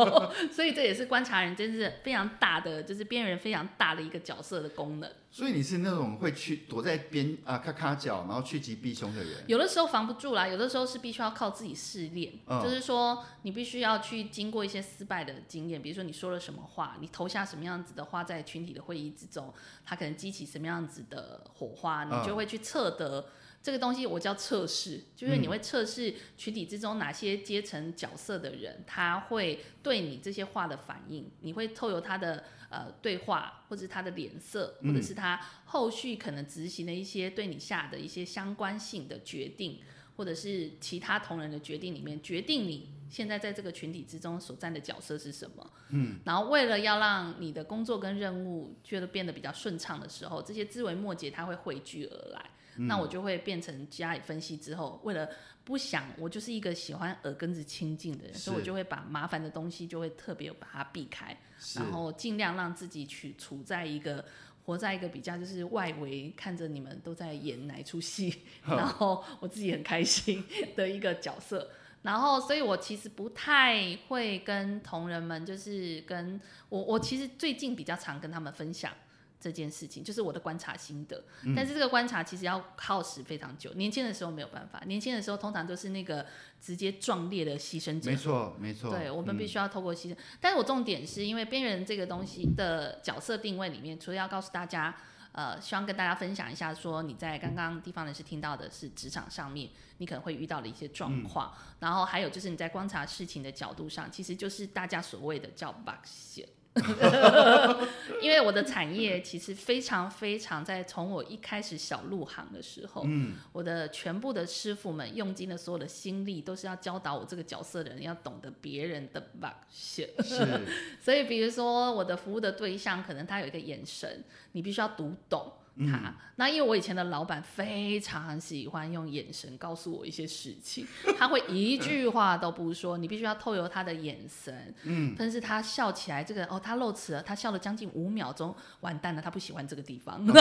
[0.50, 5.10] 所以这也是观察人真是非常大的，就是边缘人非常大的一个角色的功能。
[5.36, 9.44] 所以你是那种会去躲在边啊咔咔角，然后趋吉避凶的人。
[9.46, 12.32] 有的时候防不住啦，有的时候是必须要靠自己试炼。
[12.62, 19.52] 就是说，你必须要去经过一些失败的经验，比如说你说了什么话，你投下什么样子的话，在群体的会议之中，
[19.84, 23.26] 它可能激起什么样子的火花，你就会去测得。
[23.62, 32.44] 这个东西我叫测试，就是你会测试群体之中哪些阶层角色的人，他会对你这些话的反应，你会透由他的
[32.76, 39.80] 呃对话，或者是他的脸色，或者是他后续可能执行的一些对你下的一些相关性的决定，
[40.16, 45.72] 或者是其他同仁的决定里面，决定你现在在这个群体之中所占的角色是什么。
[45.88, 52.50] 嗯，然后为了要让你的工作跟任务觉得变得比较顺畅的时候，这些枝微末节它会汇聚而来。
[52.78, 55.28] 那我就会变成加以分析之后，为了
[55.64, 61.36] 不想我就是一个喜欢耳根子清净的人，所以我就会把麻烦的东西就会特别把它避开，
[61.74, 64.24] 然后尽量让自己去处在一个
[64.64, 70.44] 活在一个比较就是外围看着你们都在演哪出戏， 然后我自己很开心
[70.76, 71.70] 的一个角色。
[72.02, 78.92] 然后，所以我其实不太会跟同仁们，就是跟我我其实最近比较常跟他们分享。
[79.38, 81.22] 这件事情就是我的观察心得，
[81.54, 83.72] 但是这个观察其实要耗时非常久。
[83.74, 86.26] 年轻的时候没有办法，年轻的时候通常都是那个
[86.60, 88.10] 直接壮烈的牺牲者。
[88.10, 88.90] 没错，没错。
[88.90, 90.16] 对，我们必须要透过牺牲。
[90.40, 94.96] 但是我重点是因为边缘人这个东西的角色定位里面，除了要告诉大家，
[95.32, 99.68] 呃，希望跟大家分享一下，说你在刚刚地方人士听到的是职场上面
[99.98, 106.48] 你可能会遇到的一些状况，然后还有就是你在观察事情的角度上，其实就是大家所谓的叫 bug 线。
[108.22, 120.08] 因为我的产业其实非常非常，在从我一开始小入行的时候，嗯，我的全部的师傅们用尽了所有的心力，都是要教导我这个角色的人要懂得别人的 bug 是，
[121.00, 125.52] 所以比如说我的服务的对象，可能他有一个眼神，你必须要读懂。
[125.78, 126.14] 他。
[126.36, 130.86] 那因为我以前的老板非常喜欢用眼神告诉我一些事情，
[131.18, 134.74] 他会一句话都不说，你必须要透由他的眼神。
[134.84, 140.24] 嗯，但是他笑起来，这个哦，他露齿了，他笑了将近五秒钟，完蛋了，他不喜欢这个地方，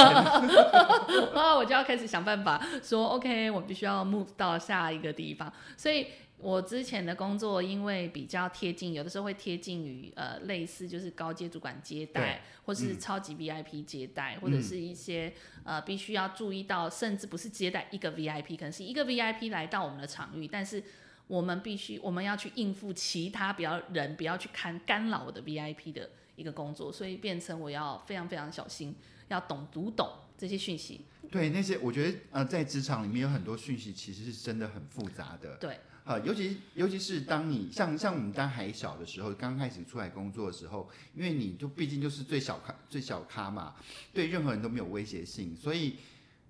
[1.33, 6.07] 啊， 我就要开始想办法说，OK，我必须要 move 到下一个地方，所以。
[6.37, 20.83] 我之前的工作因为比较贴近，有的时候会贴近于呃类似就是高阶主管接待，或是超级 VIP 接待，或者是一些呃必须要注意到，甚至不是接待一个 VIP，可能是一个 VIP 来到我们的场域，但是
[21.27, 28.93] 我们必须我们要去应付其他比较人，不要去看干扰我的 VIP 的一个工作，所以变成我要非常非常小心，
[29.29, 31.01] 要懂读懂这些讯息。
[31.31, 35.55] 对那些我觉得呃在职场里面有很多讯息其实是真的很复杂的。
[35.55, 35.79] 对。
[36.05, 43.73] 啊，尤其尤其是当你像像我们当还小的时候，刚开始出来工作的时候，因为你就毕竟就是最小咖最小咖嘛，
[44.13, 45.95] 对任何人都没有威胁性，所以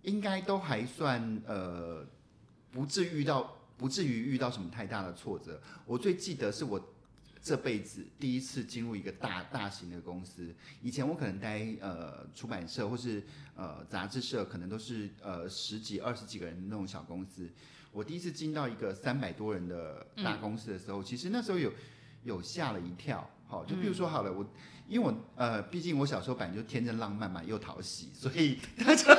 [0.02, 2.06] 应该都还算呃，
[2.70, 5.62] 不至于遇到不至于遇到什么太大的挫折。
[5.86, 6.94] 我最记得是我
[7.41, 13.24] 这辈子第一次进入一个大大型的公司，以前我可能待呃出版社或是
[13.56, 17.50] 呃杂志社，可能都是呃十几二十几个人那种小公司。
[17.96, 21.72] 我第一次进到一个三百多人的大公司的时候，其实那时候有
[22.24, 23.26] 有吓了一跳。
[23.48, 24.46] 好，就比如说好了，我
[24.86, 29.16] 因为我呃，毕竟我小时候本来就天真浪漫嘛，又讨喜，所以大家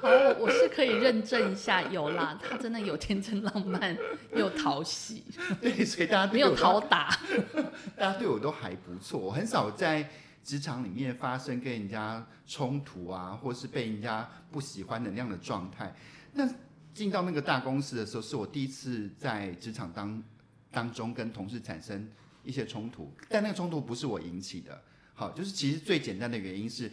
[0.00, 0.08] 好，
[0.40, 3.96] 我是可以认证一下，有啦， 他真的有天真浪漫
[4.34, 5.22] 又讨喜。
[5.60, 7.16] 对，所以大家没有讨打，
[7.96, 9.20] 大家对我都还不错。
[9.20, 10.10] 我很少在
[10.42, 15.94] 职场里面发生跟人家冲突啊，或是被人家不喜欢的那样的状态。
[16.32, 16.48] 那
[16.92, 20.22] 进到那个大公司的时候，是我第一次在职场当
[20.70, 22.08] 当中跟同事产生
[22.44, 24.82] 一些冲突，但那个冲突不是我引起的。
[25.14, 26.90] 好，就是其实最简单的原因是，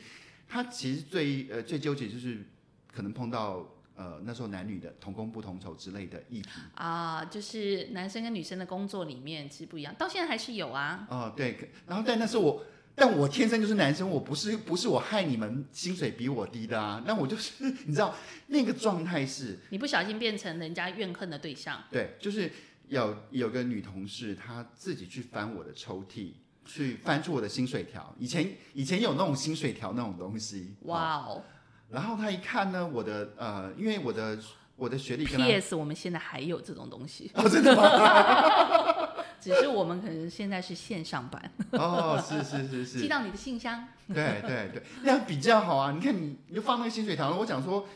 [0.47, 2.45] 他其实最呃最纠结就是
[2.93, 11.07] 可能碰到呃那时候男女的同工不同酬之类的议题啊，就是男生跟女生的工作里面其实不一样，到现在还是有啊。
[11.09, 12.63] 哦，对，然后但那时候我。
[12.99, 17.53] 但我天生就是男生，我不是不是我害你们薪水比我低的啊，那我就是
[17.85, 18.15] 你知道
[18.47, 21.79] 那个状态是，你不小心变成人家怨恨的对象。
[21.91, 22.51] 对，就是
[22.87, 26.31] 有有个女同事，她自己去翻我的抽屉，
[26.65, 28.15] 去翻出我的薪水条。
[28.17, 30.73] 以前以前有那种薪水条那种东西。
[30.81, 31.43] 哇哦！
[31.91, 34.39] 然后她一看呢，我的呃，因为我的
[34.75, 35.23] 我的学历。
[35.23, 35.75] P.S.
[35.75, 37.29] 我们现在还有这种东西。
[37.35, 39.07] 哦，真的吗？
[39.47, 43.87] 只是我们可能现在是线上版哦，是是是是，寄到你的信箱。
[44.13, 45.93] 对对对，那样比较好啊！
[45.93, 47.87] 你看，你你就放那个薪水条，我讲说，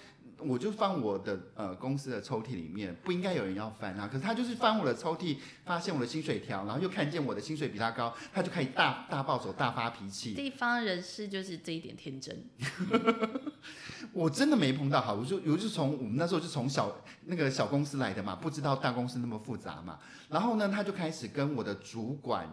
[0.44, 4.08] 我就放我的呃公司的抽屉里面，不应该有人要翻啊。
[4.08, 10.34] 可是他就是翻我的抽屉，发现我的薪水条，然后又看见我的薪水比他高，他就开始大大暴走、大发脾气。
[10.34, 12.46] 地方人士就是这一点天真。
[14.14, 16.92] 我真的没碰到，好，我就我就从我们那时候就从小
[17.26, 20.00] 那个小公司来的嘛，不知道大公司那么复杂嘛。
[20.30, 22.52] 然后呢，他就开始跟我的主管，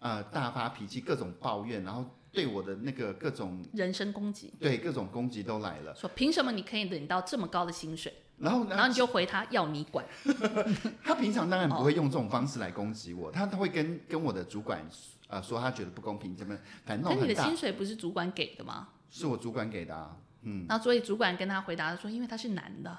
[0.00, 5.94] 呃，大发脾气，各种抱怨，然后对我的那个各种人身攻击，对各种攻击都来了。
[5.94, 8.12] 说凭什么你可以领到这么高的薪水？
[8.38, 10.04] 然后，然后你就回他要你管。
[11.02, 14.86] 他平常当然不会用这种方式来攻击我，他他会跟跟我的主管
[15.26, 18.88] 呃说他觉得不公平，怎么反正那你的薪水不是主管给的吗？
[19.10, 20.16] 是我主管给的啊。
[20.42, 22.96] 嗯，那所以主管跟他回答说，因为他是男的。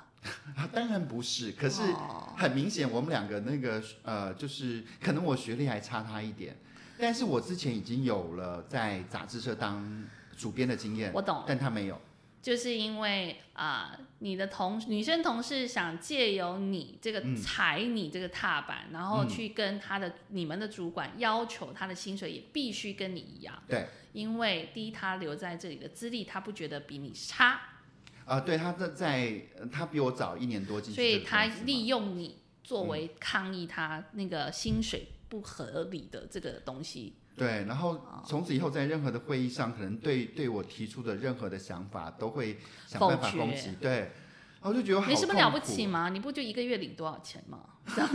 [0.53, 1.81] 他 当然不是，可是
[2.35, 6.57] 很明显我们两个那个呃，就是可能我学历还差他一点，
[6.99, 10.05] 但是我之前已经有了在杂志社当
[10.38, 11.99] 主编的经验，我懂，但他没有。
[12.41, 23.62] 就是因为啊、你的同女生同事想借由你这个踩你这个踏板，然后去跟他的你们的主管要求他的薪水也必须跟你一样。
[23.67, 27.59] 对，因为第一他留在这里的资历，他不觉得比你差，
[28.23, 37.13] 啊、对，他在在他比我早一年多进去所以他利用你作为抗议他那个薪水不合理的这个东西。
[37.37, 46.09] 对，然后从此以后在任何的会议上，可能对对我提出的任何的想法都会想办法攻击，对，然后我就觉得好没什么了不起吗？
[46.09, 47.59] 你不就一个月领多少钱吗？
[47.95, 48.09] 这样，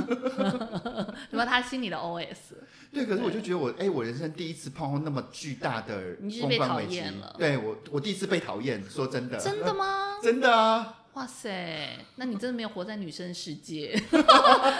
[1.30, 2.54] 什么他心里的 OS？
[2.92, 10.18] 对，可是我就觉得我，哎，我人生第一次碰到那么巨大的你是被讨公关危机厌了，对我，我第一次被讨厌，说真的，真的吗？
[10.22, 13.94] 真的啊，哇塞，那你真的没有活在女生世界。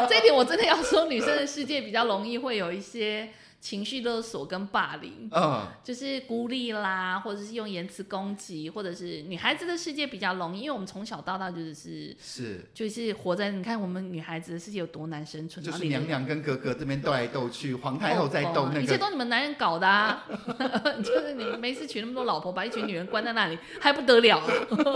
[0.09, 3.29] 这一点我真的要说，女生的世界比较容易会有一些
[3.64, 20.27] 情绪勒索跟霸凌，嗯，就是孤立啦，或者是用言辞攻击，或者是女孩子的世界比较容易，因为我们从小到大就是是，就是活在你看我们女孩子的世界有多难生存，就是娘娘跟哥哥这边斗来斗去，皇太后在斗那一切个，都你们男人搞的啊！
[21.03, 24.46] 就是你们没事娶那么多老婆，把一群女人关在那里，还不得了、啊，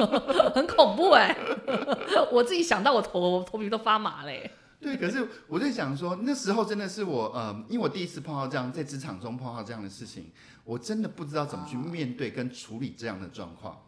[0.55, 1.35] 很恐怖哎、
[2.31, 4.51] 我自己想到我头我头皮都发麻嘞、
[4.81, 10.31] 对，可是我在想说，那时候真的是我，呃，因为我第一次碰到这样，在职场中碰到这样的事情，
[10.65, 13.85] 我真的不知道怎么去面对跟处理这样的状况。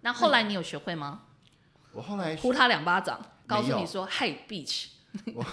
[0.00, 1.22] 那后来你有学会吗？
[1.92, 4.86] 我后来呼他两巴掌，告诉你说嗨 bitch，
[5.34, 5.44] 我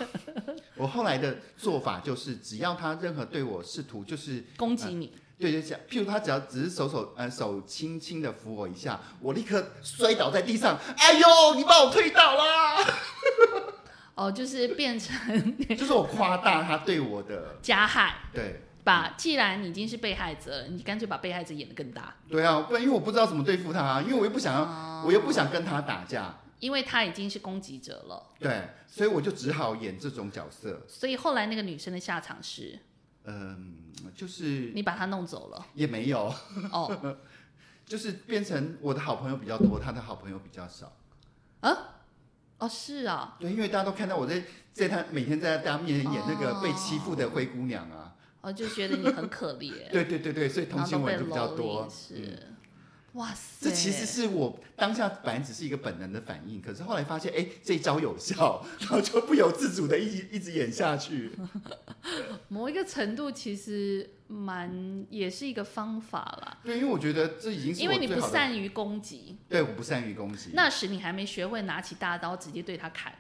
[0.78, 12.78] 我后来的做法就是，只要他任何对我试图就是攻击你，对对，像譬如他只要只是手手呃手轻轻的扶我一下，我立刻摔倒在地上，哎呦，你把我推倒啦！
[14.20, 18.16] 哦，就是变成 就是我夸大他对我的加害。
[18.34, 18.62] 对。
[18.82, 25.04] 把，既然你已经是被害者了，你干脆把被害者演得更大，对啊，不然因为我不知道怎么对付他、啊，因为我又不想要，哦。
[25.06, 28.32] 我又不想跟他打架，因为他已经是攻击者了。
[28.40, 32.80] 对，所以我就只好演这种角色，所以后来那个女生的下场是，
[33.26, 35.66] 嗯，就是你把她弄走了。
[35.76, 36.34] 也没有，
[36.72, 37.18] 哦，
[37.86, 40.92] 就是变成我的好朋友比较多，他的好朋友比较少。
[41.60, 41.99] 啊，
[42.60, 44.44] 哦，是啊，对，因为大家都看到我在
[44.74, 51.90] 在他每天在大家面前演那个被欺负的灰姑娘啊，哦就觉得你很可怜， 对对对对，所以同情我就比较多，。
[51.90, 52.56] 是，嗯
[53.14, 61.32] 哇塞，这其实是我当下本来只是一个本能的反应，可是后来发现，哎，这一招有效，然后就不由自主的一直一直演下去。
[62.50, 73.12] 某一个程度其实蛮也是一个方法啦，对，因为我觉得这已经是因为你不善于攻击，对，我不善于攻击，那时你还没学会拿起大刀直接对他砍。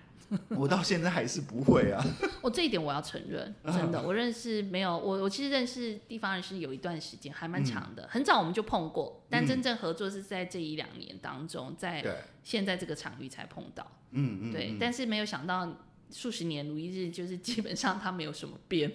[0.50, 2.00] 我到现在还是不会啊。
[2.43, 12.06] 我这一点我要承认， 真的，我认识没有我，我其实认识地方人是有一段时间，还蛮长的，很早我们就碰过，但嗯真正合作是在这一两年当中，在，
[12.43, 15.67] 现在这个场域才碰到，嗯嗯，对，嗯但是没有想到
[16.12, 18.91] 数十年如一日，就是基本上他没有什么变，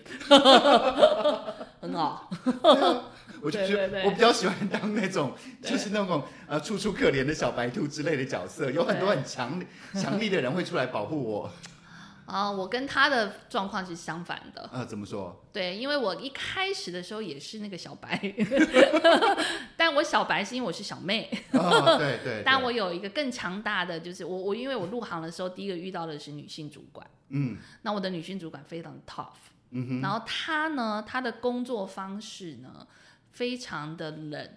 [1.81, 2.31] 很好，
[3.40, 9.62] 我就觉得我比较喜欢当那种就是那种呃楚楚可怜的小白兔之类的角色，有很多很强
[9.94, 11.50] 强力的人会出来保护我。
[12.26, 15.44] 啊，我跟他的状况是相反的，呃，怎么说？
[15.52, 18.18] 对，因为我一开始的时候也是那个小白，
[19.76, 22.42] 但我小白是因为我是小妹，哦，对对，对。
[22.44, 27.58] 但我有一个更强大的，就是我我因为我入行的时候，第一个遇到的是女性主管，嗯。
[27.82, 32.87] 那我的女性主管非常 tough，嗯哼，然后她呢，她的工作方式呢，
[33.30, 34.50] 非常的冷，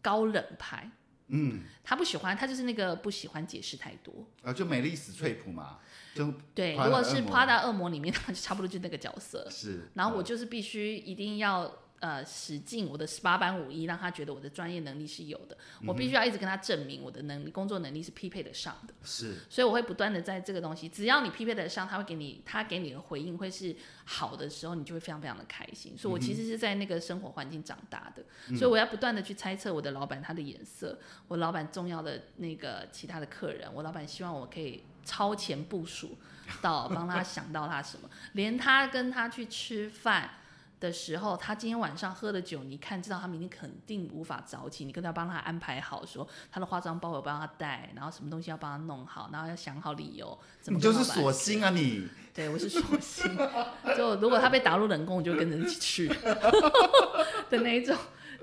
[0.00, 0.88] 高冷派，
[1.28, 4.12] 嗯，她不喜欢，她就是那个不喜欢解释太多。
[4.42, 5.78] 啊，就美丽死翠普嘛，
[6.14, 9.46] 就对，如果是夸大恶魔里面， 他就差不多就那个角色。
[9.50, 11.70] 是，然后我嗯就是必须一定要
[12.00, 15.56] 呃使尽我的十八般武艺，让他觉得我的专业能力是有的。
[15.86, 18.94] 我必须要一直跟他证明我的能力、工作能力是匹配得上的。
[19.04, 25.96] 是所以我会不断的在这个东西，只要你匹配得上，他会给你他给你的回应会是好的时候，你就会非常非常的开心。
[25.96, 30.98] 所以我其实是在那个生活环境长大的，所以我要不断的去猜测我的老板他的眼色，
[31.28, 36.16] 我老板重要的那个其他的客人，我老板希望我可以超前部署
[36.60, 40.30] 到帮他想到他什么， 连他跟他去吃饭。
[40.82, 50.36] 的时候，他今天晚上喝的酒，你看知道他明天肯定无法早起，你可能要帮他安排好，说他的化妆包我帮他带，然后什么东西要帮他弄好，然后要想好理由。
[50.60, 52.08] 怎么你就是锁心啊你！
[52.34, 53.30] 对，我是锁心。
[53.96, 56.08] 就如果他被打入冷宫，我就跟着一起去
[57.48, 57.96] 的那一种。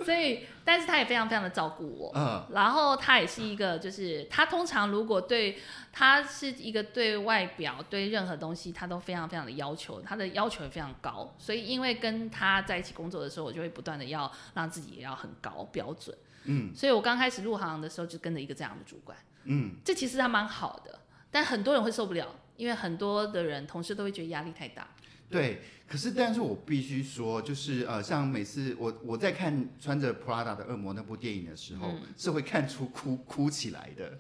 [0.04, 2.12] 所以，但是他也非常非常的照顾我。
[2.16, 5.58] 嗯，然后他也是一个，就是他通常如果对
[5.92, 11.36] 他是一个对外表对任何东西他都非常非常的要求，他的要求也非常高。
[11.38, 16.18] 所以因为跟他在一起工作的时候，我就会不断的要让自己也要很高标准。
[16.46, 19.18] 嗯，所以我刚开始入行的时候就跟着一个这样的主管。
[19.44, 24.88] 嗯，这其实还蛮好的，但很多人会受不了，因为很多的人同事都会觉得压力太大。
[25.30, 25.62] 对。
[25.90, 34.20] 可是，但是我必须说，就是呃，像每次我我在看穿着 Prada 的恶魔那部电影的时候，嗯是会看出哭哭起来的。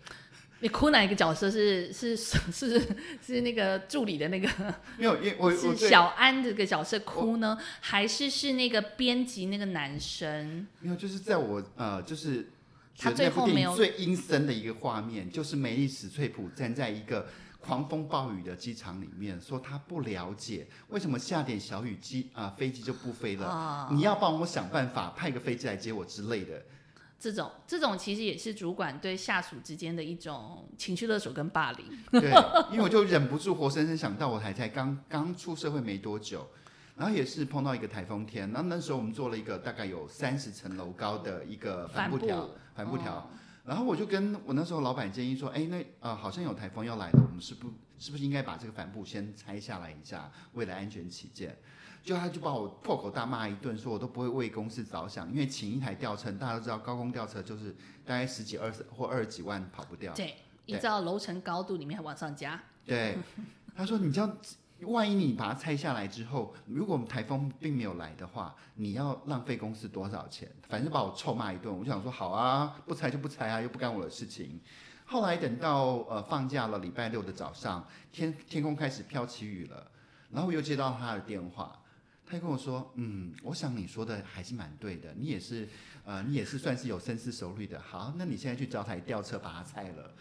[0.61, 2.81] 你哭哪一个角色是是是是
[3.25, 4.49] 是那个助理的那个？
[4.97, 10.67] 没有，因为我我是小安这个角色哭呢，还是是那个编辑那个男生？
[10.81, 12.49] 没有，就是在我呃，就是
[12.97, 17.27] 他最后没有最阴森的一个画面，就是梅丽史翠普站在一个
[17.69, 26.59] 狂风暴雨的机场里面，说他不了解为什么下点小雨机啊、飞机就不飞了，啊你要帮我想办法派个飞机来接我之类的。
[27.19, 31.85] 这种这种其实也是主管对下属之间的一种情绪勒索跟霸凌。
[32.11, 32.31] 对，
[32.71, 36.47] 因为我就忍不住活生生想到，我还才刚刚出社会没多久，
[36.95, 43.17] 然后也是碰到一个台风天，然后那时候我们做了一个大概有三十层楼高的一个帆布条，帆布条。
[43.17, 43.27] 哦
[43.69, 51.55] 然后我就跟我那时候老板建议说，哎，那呃好像有台风要来了，我们是不是不是应该把这个帆布先拆下来一下，为了安全起见。
[52.01, 57.69] 就他就把我破口大骂一顿，说我都不会为公司着想，因为请一台吊车，大家都知道高空吊车就是
[58.03, 60.15] 大概十几二十或二十几万跑不掉。
[60.15, 62.59] 对，依照楼层高度里面还往上加。
[62.83, 63.19] 对，
[63.75, 64.35] 他说你知道，
[64.87, 70.49] 万一你把它拆下来之后，如果我们台风并没有来的话，你要浪费公司多少钱？
[70.67, 71.69] 反正把我臭骂一顿。
[71.75, 74.59] 我就想说好啊，不拆就不拆啊，又不干我的事情。
[75.05, 79.91] 后来等到呃放假了，礼拜六的早上，天天空开始飘起雨了，
[80.31, 81.75] 然后我又接到他的电话。
[82.25, 85.67] 他就跟我说：“嗯，我想你说的还是蛮对的，你也是，
[86.05, 87.81] 呃，你也是算是有深思熟虑的。
[87.81, 90.13] 好，那你现在去找台吊车把它拆了。”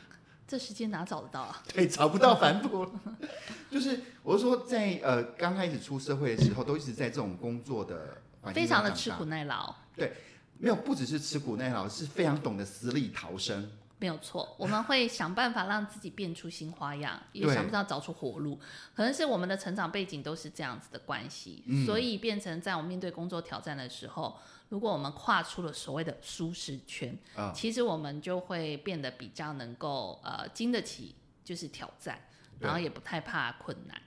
[0.48, 1.62] 这时间哪找得到啊？
[1.72, 2.90] 对，找不到反哺了。
[3.70, 10.14] 就是我是说在，呃刚开始出社会的时候，都一直在这种工作的环境非常的吃苦，耐劳，对
[10.56, 13.70] 没有不只是吃苦耐劳，是非常懂得死里逃生。
[13.98, 14.54] 没有错。
[14.56, 18.58] 我们会想办法让自己变出新花样，也想不到找出活路。
[18.94, 24.38] 可能是我们的成长背景都是这样子的关系，嗯所以变成在我们面对工作挑战的时候，
[24.68, 27.52] 如果我们跨出了所谓的舒适圈，啊。
[27.54, 31.14] 其实我们就会变得比较能够呃经得起
[31.44, 32.20] 就是挑战，
[32.58, 34.00] 然后也不太怕困难。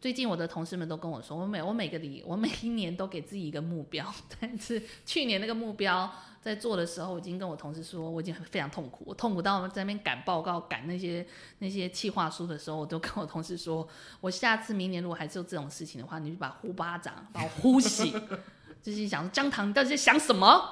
[0.00, 6.12] 最近我的同事们都跟我说，我每我每个礼我每一年都给自己一个目标， 但是去年那个目标
[6.42, 11.26] 在做的时候，我已经跟我同事说，我已经非常痛苦，我痛苦到在那边赶报告、赶那些
[11.60, 13.88] 那些企划书的时候，我都跟我同事说，
[14.20, 18.12] 我下次明年如果还做这种事情的话，你就把呼巴掌，把我呼醒，
[18.84, 20.62] 就是想说姜糖，你到底在想什么？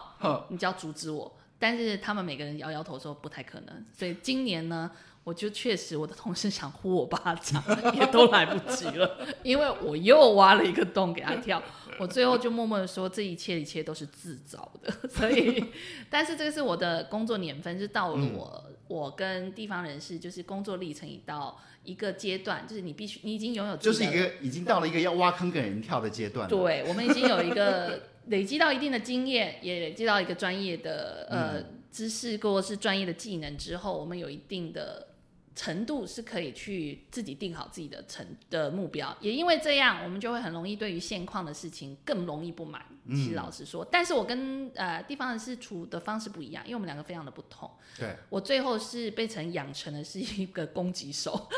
[0.50, 1.34] 你就要阻止我。
[1.58, 4.90] 但是他们每个人摇摇头说不太可能，所以今年呢，
[5.24, 7.62] 我就确实我的同事想呼我巴掌，
[7.94, 11.62] 也都来不及了， 因为我又挖了一个洞给他跳。
[11.98, 14.92] 我最后就默默的说，这一切一切都是自找的。
[15.08, 15.64] 所以，
[16.10, 26.48] 但是这个是我的工作年份，是到了嗯我、我跟地方人士就是工作历程已到一个阶段，就是你必须你已经拥有就是一个已经到了一个要挖坑给人跳的阶段。
[26.48, 35.08] 对，我们已经有一个 累积到一定的经验，也累积到一个专业的呃、知识或是专业的技能之后，我们有一定的
[35.54, 39.14] 程度是可以去自己定好自己的成的目标。
[39.20, 42.82] 也因为这样，我们就会很容易对于现况的事情更容易不满。
[43.08, 47.68] 其实老实说，但是我跟呃地方人士处的方式不一样，因为我们两个非常的不同。
[47.98, 51.48] 对，我最后是被成养成的是一个攻击手，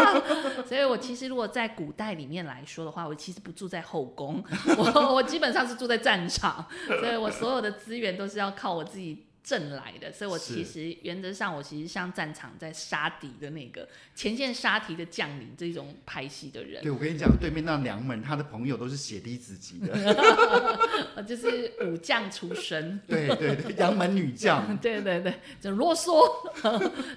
[0.68, 4.44] 所以我其实如果在古代里面来说的话，我其实不住在后宫，
[4.76, 6.66] 我我基本上是住在战场，
[7.00, 19.94] 所以我所有的资源都是要靠我自己挣来的，所以我其实原则上我其实像战场在杀敌的那个前线杀敌的将领这种派系的人，对我跟你讲，对面那娘们他的朋友都是血滴子级的，
[21.16, 23.00] 呃 就是武将出身。
[23.06, 24.76] 对 对对，杨门女将。
[24.78, 26.20] 对对对，就啰嗦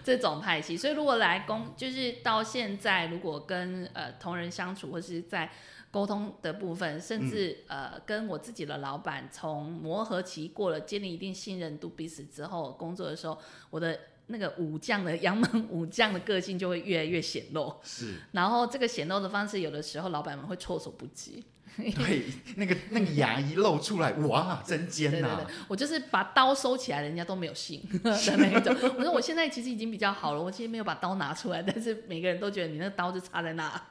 [0.03, 0.77] 这种派系。
[0.77, 5.49] 所以如果来公，就是到现在，如果跟呃同仁相处，或是在
[5.93, 13.37] 沟通的部分，甚至、呃跟我自己的老板从磨合期过了，建立一定信任度彼此之后，工作的时候，
[13.69, 17.71] 我的那个武将的杨门武将的个性就会越来越显露。
[17.83, 21.45] 是，然后这个显露的方式，有的时候老板们会措手不及。
[21.95, 22.23] 对，
[22.55, 28.75] 那个那个牙一露出来，哇，真尖呐、我就是把刀收起来，人家都没有信 的那一种。
[28.97, 33.81] 我说我现在其实已经比较好了，我其实没有把刀拿出来，但是每个人都觉得你那个刀就插在那。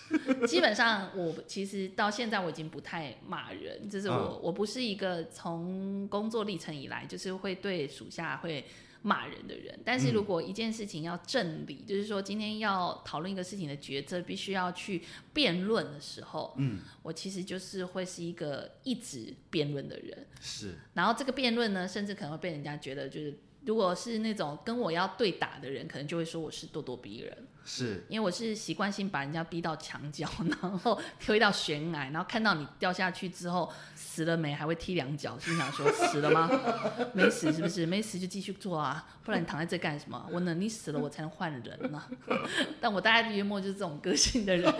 [0.46, 8.64] 基本上我其实到现在我已经不太骂人，就是我、嗯我不是一个从工作历程以来就是会对属下会。
[9.02, 20.26] 骂人的人，但是如果一件事情要正理，就是说今天要讨论一个事情的抉择，必须要去辩论的时候，嗯，我其实就是会是一个一直辩论的人。
[20.40, 30.28] 是，然后这个辩论呢，甚至可能会被人家觉得，就是如果是那种跟我要对打的人，可能就会说我是咄咄逼人，是，因为我是习惯性把人家逼到墙角，
[30.60, 36.50] 然后推到悬崖，然后看到你掉下去之后死了没，还会踢两脚，心想说死了吗？
[37.12, 37.86] 没死是不是？
[37.86, 40.26] 没死就继续做啊，不然你躺在这干什么？
[40.32, 42.02] 我能力死了，我才能换人呢、
[42.80, 44.72] 但我大概约莫就是这种个性的人，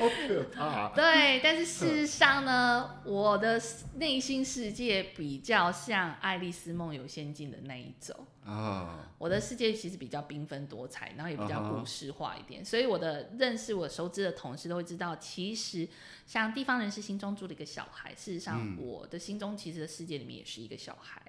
[0.94, 3.60] 对，但是事实上呢，我的
[3.96, 8.16] 内心世界比较像《爱丽丝梦游仙境》的那一种。
[8.42, 15.88] 啊，我的世界其实比较缤纷多彩，然后也比较故事化一点，所以我的认识我熟知的同事都会知道，其实
[16.24, 18.78] 像地方人士心中住了一个小孩，事实上嗯。
[18.80, 21.20] 我的心中其实的世界里面也是一个小孩，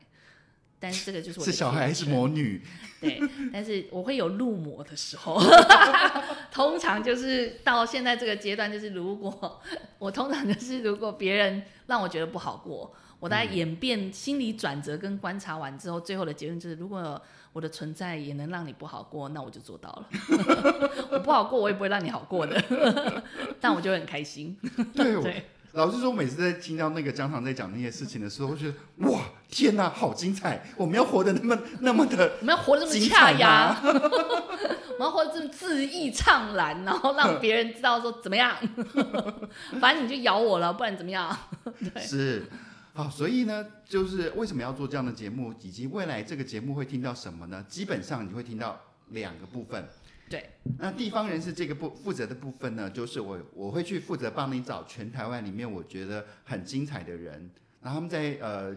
[0.80, 2.62] 但是这个就是我是小孩还是魔女？
[3.00, 3.20] 对，
[3.52, 5.42] 但是我会有入魔的时候，
[6.54, 9.60] 通常就是到现在这个阶段，就是如果
[9.98, 17.20] 我通常就是如果别人让我觉得不好过，我大概演变心理转折跟观察完之后，最后的结论就是，如果
[17.54, 20.08] 我的存在也能让你不好过，那我就做到了。
[21.12, 22.62] 我不好过，我也不会让你好过的，
[23.60, 24.58] 但我就会很开心。
[24.96, 28.74] 对，老实说，每次在听到那个张唐在讲那些事情的时候，我觉得
[29.10, 30.64] 哇，天哪，好精彩！
[30.78, 33.80] 我们要活得那么那么的我们要活得这么恰牙，吗？
[33.84, 38.56] 我们要活得这么恣意畅然，然后让别人知道说怎么样，
[39.80, 41.38] 反正你就咬我了，不然怎么样？
[41.94, 42.46] 对是。
[42.94, 47.66] 好，所以呢，就是为什么要做这样的节目，以及未来这个节目会听到什么呢？
[47.70, 48.80] 基本上你会听到
[49.10, 49.88] 两个部分。
[50.30, 57.50] 对，那地方人士这个部负责的部分呢，就是我我会去负责帮你找全台湾里面我觉得很精彩的人，
[57.82, 58.76] 然后他们在呃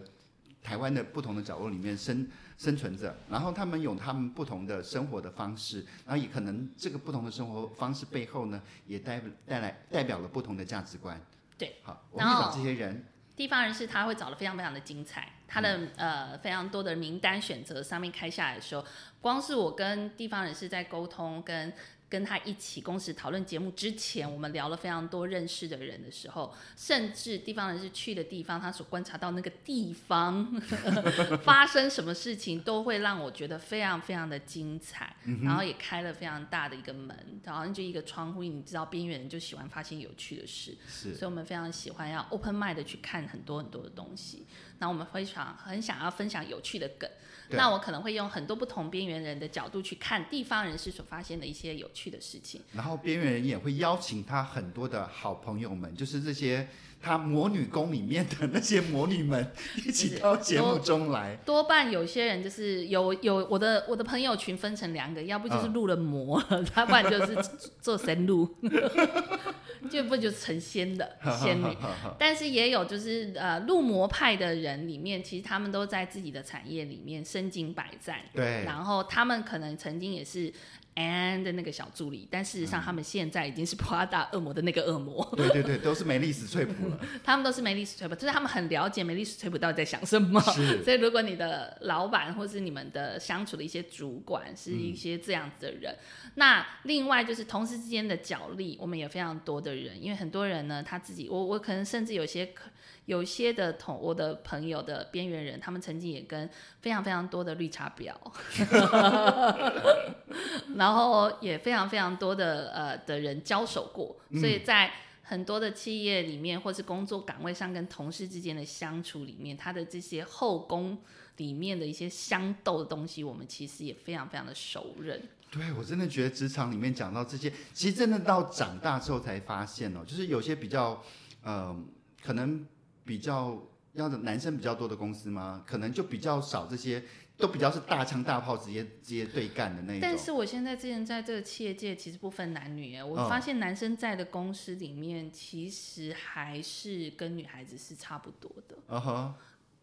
[0.61, 11.17] 台湾的不同的角落里面生生存着，然后他们有他们不同的生活的方式，然后也可能这个不同的生活方式背后呢，也带带来代表了不同的价值观。
[11.57, 13.01] 对，好，我会找这些人，
[13.35, 18.85] 地方人士他会找的非常非常的精彩，他的、呃非常多的名单选择上面开下来的时候，
[19.21, 21.73] 光是我跟地方人士在沟通跟。
[22.07, 30.45] 跟他一起共识讨论节目之前，我们聊了非常多认识的人的时候，甚至地方人士去的地方，他所观察到那个地方
[31.43, 35.15] 发生什么事情，都会让我觉得非常非常的精彩。
[35.43, 44.45] 然后也开了非常大的一个门，好像就一个窗户，你知道边缘人就喜欢发现有趣的事，是所以我们非常喜欢要 open mind 的去看很多很多的东西。
[44.77, 47.17] 那我们非常很想要分享有趣的梗，对
[47.49, 52.61] 那我可能会用很多不同边缘人的角度去看地方人士所发现的一些有趣的事情。
[52.73, 56.67] 然后边缘人也会邀请他很多的好朋友们，就是这些
[57.01, 59.51] 他魔女宫里面的那些魔女们，
[59.85, 61.35] 一起 到节目中来。
[61.45, 67.37] 多半有些人就是有有我的我的朋友群分成两个，要不就是嗯入了魔了， 要不然就是
[67.79, 68.55] 做神路，
[69.89, 71.77] 就不就成仙的仙女。
[72.19, 80.51] 但是也有就是呃入魔派的人里面，其实他们都在自己的产业里面身经百战，对，然后他们可能曾经也是
[80.95, 86.99] Anne 的那个小助理，但事实上他们现在已经是普拉达恶魔的那个恶魔，对对对，都是梅丽史翠普了。
[87.23, 90.39] 他们都是梅丽史翠普，就是他们很了解梅丽史翠普到底在想什么。
[90.39, 95.93] 是所以如果你的老板或是你们的相处的一些主管是一些这样子的人，
[96.35, 102.71] 那另外就是同事之间的角力，我们也非常多的人，因为很多人呢他自己，我我可能甚至有些可。
[103.05, 106.49] 有些的同我的朋友的边缘人，他们曾经也跟
[106.81, 108.13] 非常非常多的绿茶婊
[110.75, 114.91] 然后也非常非常多的呃的人交手过，所以在
[115.23, 120.97] 很多的企业里面，或是工作岗位上跟同事之间的相处里面，他的这些后宫
[121.37, 125.21] 里面的一些相斗的东西，我们其实也非常非常的熟认。
[125.51, 131.01] 对我真的觉得职场里面讲到这些，其实真的到长大之后才发现哦，就是有些比较，
[131.43, 131.75] 呃，
[132.23, 132.65] 可能
[133.05, 133.61] 比较
[133.93, 135.63] 要的男生比较多的公司吗？
[135.65, 137.03] 可能就比较少这些，
[137.37, 140.01] 都比较是大枪大炮直接直接对干的那一种。
[140.01, 148.75] 但是我现在之前在这个企业界，其实不分男女哎，我嗯发现男生在的公司里面，其实还是跟女孩子是差不多的。
[148.87, 149.33] 嗯哼，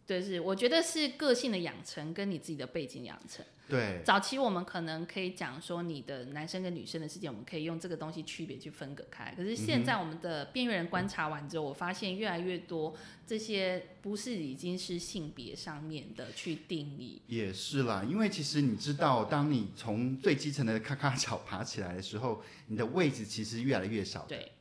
[0.07, 3.45] 对，是我觉得是个性的养成跟你自己的背景养成。
[3.69, 9.33] 对，早期我们可能可以讲说你的男生跟女生的世界，我们可以用这个东西区别去分隔开。
[9.35, 12.95] 可是现在我们的边缘人观察完之后，我发现越来越多
[13.27, 17.23] 这些不是已经是性别上面的去定义。
[17.29, 24.27] 也是啦，因为其实你知道，当你从最基层的咔咔角爬起来的时候，你的位置其实越来越少。
[24.29, 24.53] 对。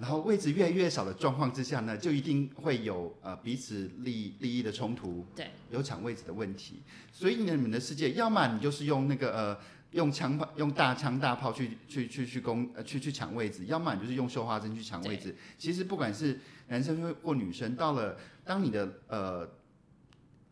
[0.00, 6.80] 然后位置越来越少的状况之下呢，就一定会有呃彼此利利益的冲突，对，有抢位置的问题。
[7.12, 9.58] 所以你们的世界，要么你就是用那个呃
[9.90, 15.36] 用枪炮、用大枪大炮去去去去攻呃去去抢位置，要么你就是用绣花针去抢位置。
[15.58, 19.46] 其实不管是男生或女生，到了当你的呃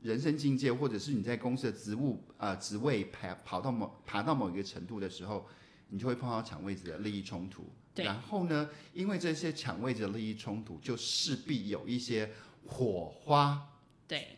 [0.02, 5.46] 人生境界，或者是你在公司的职务呃职位爬跑到某爬到某一个程度的时候，
[5.88, 7.64] 你就会碰到抢位置的利益冲突。
[7.94, 8.70] 然后呢？
[8.94, 12.32] 因为这些抢位置的利益冲突，就势必有一些
[12.64, 13.68] 火花。
[14.06, 14.37] 对。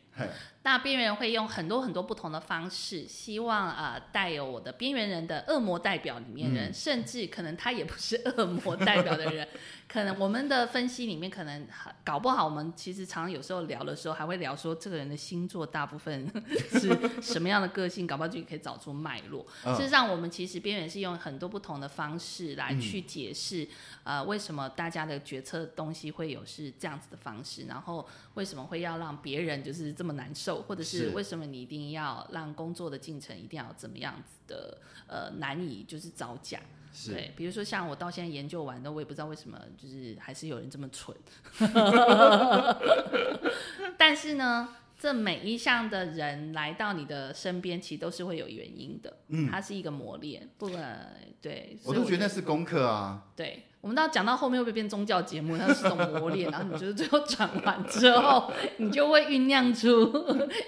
[0.62, 9.48] 那边缘人会用很多很多不同的方式，希望呃带有我的边缘人的恶魔代表里面人，甚至可能他也不是恶魔代表的人，
[9.88, 11.66] 可能我们的分析里面可能
[12.04, 16.30] 搞不好，我们其实常常有时候聊的时候还会聊说这个人的星座大部分
[16.78, 19.46] 是什么样的个性，搞不好就可以找出脉络。
[19.74, 23.66] 事实上，我们其实边缘是用很多不同的方式来去解释，
[24.04, 30.62] 呃，为什么大家的决策东西会有是这样子的方式，然后为什么会要让别人就是这么难受。
[30.62, 36.58] 或者是为什么你一定要让工作的进程一定要怎么样子的呃难以就是造假？
[37.06, 41.14] 对，比如说像我到现在研究完的，我也不知道为什么就是还是有人这么蠢。
[43.98, 49.16] 但是呢，这每一项的人来到你的身边，其实都是会有原因的。
[49.28, 53.24] 嗯，它是一个磨练，不管对，我都觉得那是功课啊。
[53.34, 53.64] 对。
[53.80, 55.56] 我们到讲到后面会不会变宗教节目？
[55.56, 60.12] 那是种磨练，然后你就是最后转完之后，你就会酝酿出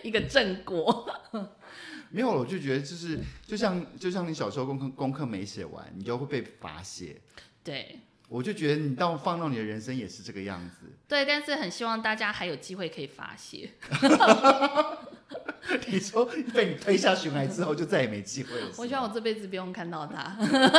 [0.02, 1.06] 一个正果。
[2.08, 7.20] 没有，我就觉得就是就像就像你小时候功课功课没写完，你就会被罚写。
[7.62, 8.00] 对，
[8.32, 10.86] 我就觉得你到放到你的人生也是这个样子。
[11.06, 13.68] 对，但是很希望大家还有机会可以发泄。
[15.86, 16.24] 你说
[16.54, 18.68] 被你推下悬崖之后就再也没机会了。
[18.78, 20.34] 我希望我这辈子不用看到他。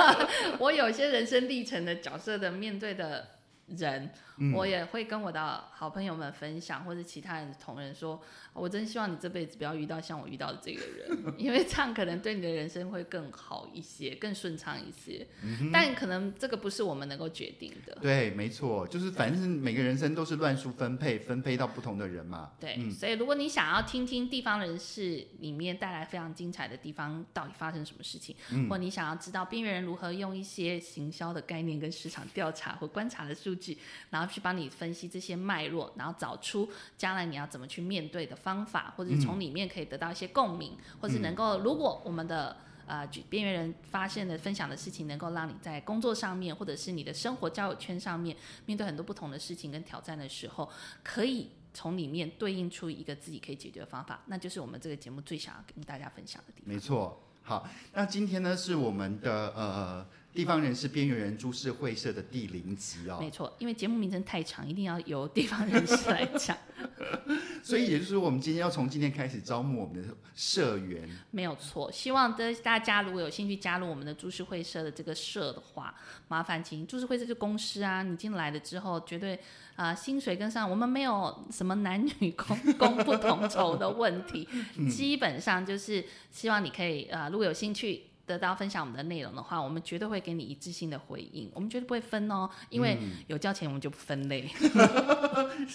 [0.57, 3.27] 我有些人生历程的角色的面对的
[3.67, 4.09] 人。
[4.55, 8.19] 我也会跟我的好朋友们分享，或者其他人同仁说，
[8.51, 15.27] 我真希望你这辈子不要遇到像我遇到的这个人， 因为这样可能对你的人生会更好一些，更顺畅一些。
[15.71, 17.95] 但可能这个不是我们能够决定的。
[18.01, 22.53] 对，没错，就是反正每个人生都是乱数分配，分配到不同的人嘛。
[22.59, 28.35] 对，所以如果你想要听听地方人士里面带来非常精彩的地方到底发生什么事情，
[28.67, 33.77] 或你想要知道边缘人如何用一些行销的概念跟市场调查或观察的数据，
[34.09, 34.33] 然后。
[34.33, 48.35] 去帮你分析这些脉络，然后找出将来你要怎么去面对的方法，或者从里面可以得到一些共鸣，或是能够，如果我们的呃边缘人发现的分享的事情，能够让你在工作上面，或者是你的生活交友圈上面，
[48.65, 50.67] 面对很多不同的事情跟挑战的时候，
[51.03, 56.73] 可以从里面对应出一个自己可以解决的方法，那就是我们这个节目最想要跟大家分享的地方。
[56.73, 60.07] 没错，好，那今天呢是我们的呃。
[60.33, 66.57] 地方人士边缘人株式会社的第零集哦，没错，因为节目名称太长，一定要由地方人士来讲。
[67.61, 71.07] 所以也就是说，我们今天要从今天开始招募我们的社员。
[71.31, 75.93] 没有错，希望的大家如果有兴趣加入我们的株式会社的这个社的话，
[76.27, 79.39] 麻烦请株式会社就公司啊，你进来了之后，绝对
[79.75, 84.47] 啊薪水跟上，我们没有什么男女工工不同酬的问题，
[84.89, 88.01] 基本上就是希望你可以啊，如果有兴趣。
[88.25, 91.51] 得到分享我们的内容的话，我们绝对会给你一致性的回应。
[91.53, 92.97] 我们绝对不会分哦，因为
[93.27, 94.49] 有交钱我们就不分类。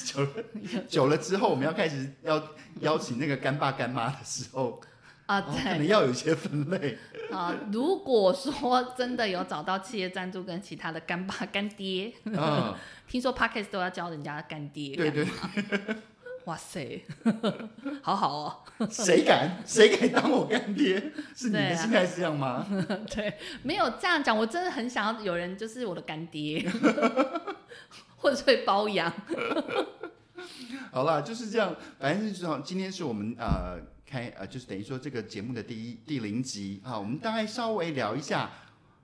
[0.07, 0.29] 久了，
[0.89, 2.43] 久了之后，我们要开始要
[2.81, 4.81] 邀请那个干爸干妈的时候
[5.27, 6.97] 啊，对，可能要有一些分类
[7.31, 7.55] 啊。
[7.71, 12.13] 如果说真的有找到企业赞助跟其他的干爸干爹，
[13.07, 15.27] 听说 Parkes 都要教人家干爹，对对。
[16.49, 17.05] 哇塞，
[18.01, 18.89] 好好哦！
[18.91, 19.63] 谁敢？
[19.67, 21.13] 谁敢当我干爹？
[21.37, 22.67] 是你的心态是这样吗？
[23.15, 24.35] 对，没有这样讲。
[24.35, 26.67] 我真的很想要有人就是我的干爹，
[28.17, 29.13] 或者会包养。
[30.91, 31.77] 好啦，就是这样。
[32.01, 38.51] 反正就是今天是我们呃开呃，就是等于说这个节目的第一第零集啊，我们大概稍微聊一下。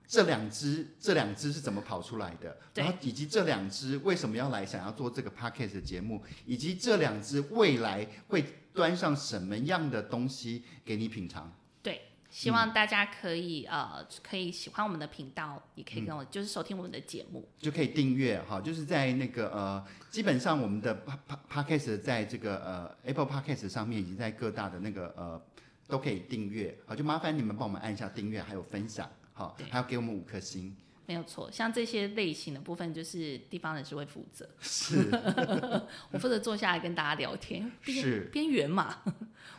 [0.07, 2.57] 这两只，这两只是怎么跑出来的？
[2.73, 8.43] 然后以及这两只为什么要来想要做这个 podcast 的节目，以及这两只未来会
[8.73, 11.51] 端上什么样的东西给你品尝？
[11.81, 12.01] 对。
[12.27, 17.47] 希望大家可以、呃可以喜欢我们的频道，也可以跟我、就是收听我们的节目。
[17.57, 25.41] 就可以订阅哈，就是在那个呃，基本上我们的 pa pa podcast 在这个呃 Apple podcast 上面，以及在各大的那个呃
[25.87, 30.75] 都可以订阅，好，就麻烦你们帮我们按一下订阅，还有分享，好对，还要给我们五颗星，
[31.05, 35.07] 没有错，像这些类型的部分，就是地方人士会负责，是，
[36.09, 38.21] 我负责坐下来跟大家聊天，是。
[38.31, 39.03] 边缘嘛，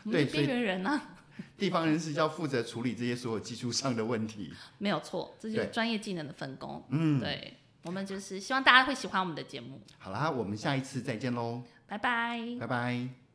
[0.03, 1.17] 我们是边缘人啊，
[1.57, 5.73] 地方人士要负责处理这些所有技术上的问题，没有错，这就是对。
[5.73, 6.83] 专业技能的分工。
[6.89, 12.41] 嗯，对，我们就是希望大家会喜欢我们的节目，好啦，我们下一次再见喽，拜拜。
[12.59, 13.26] 拜拜。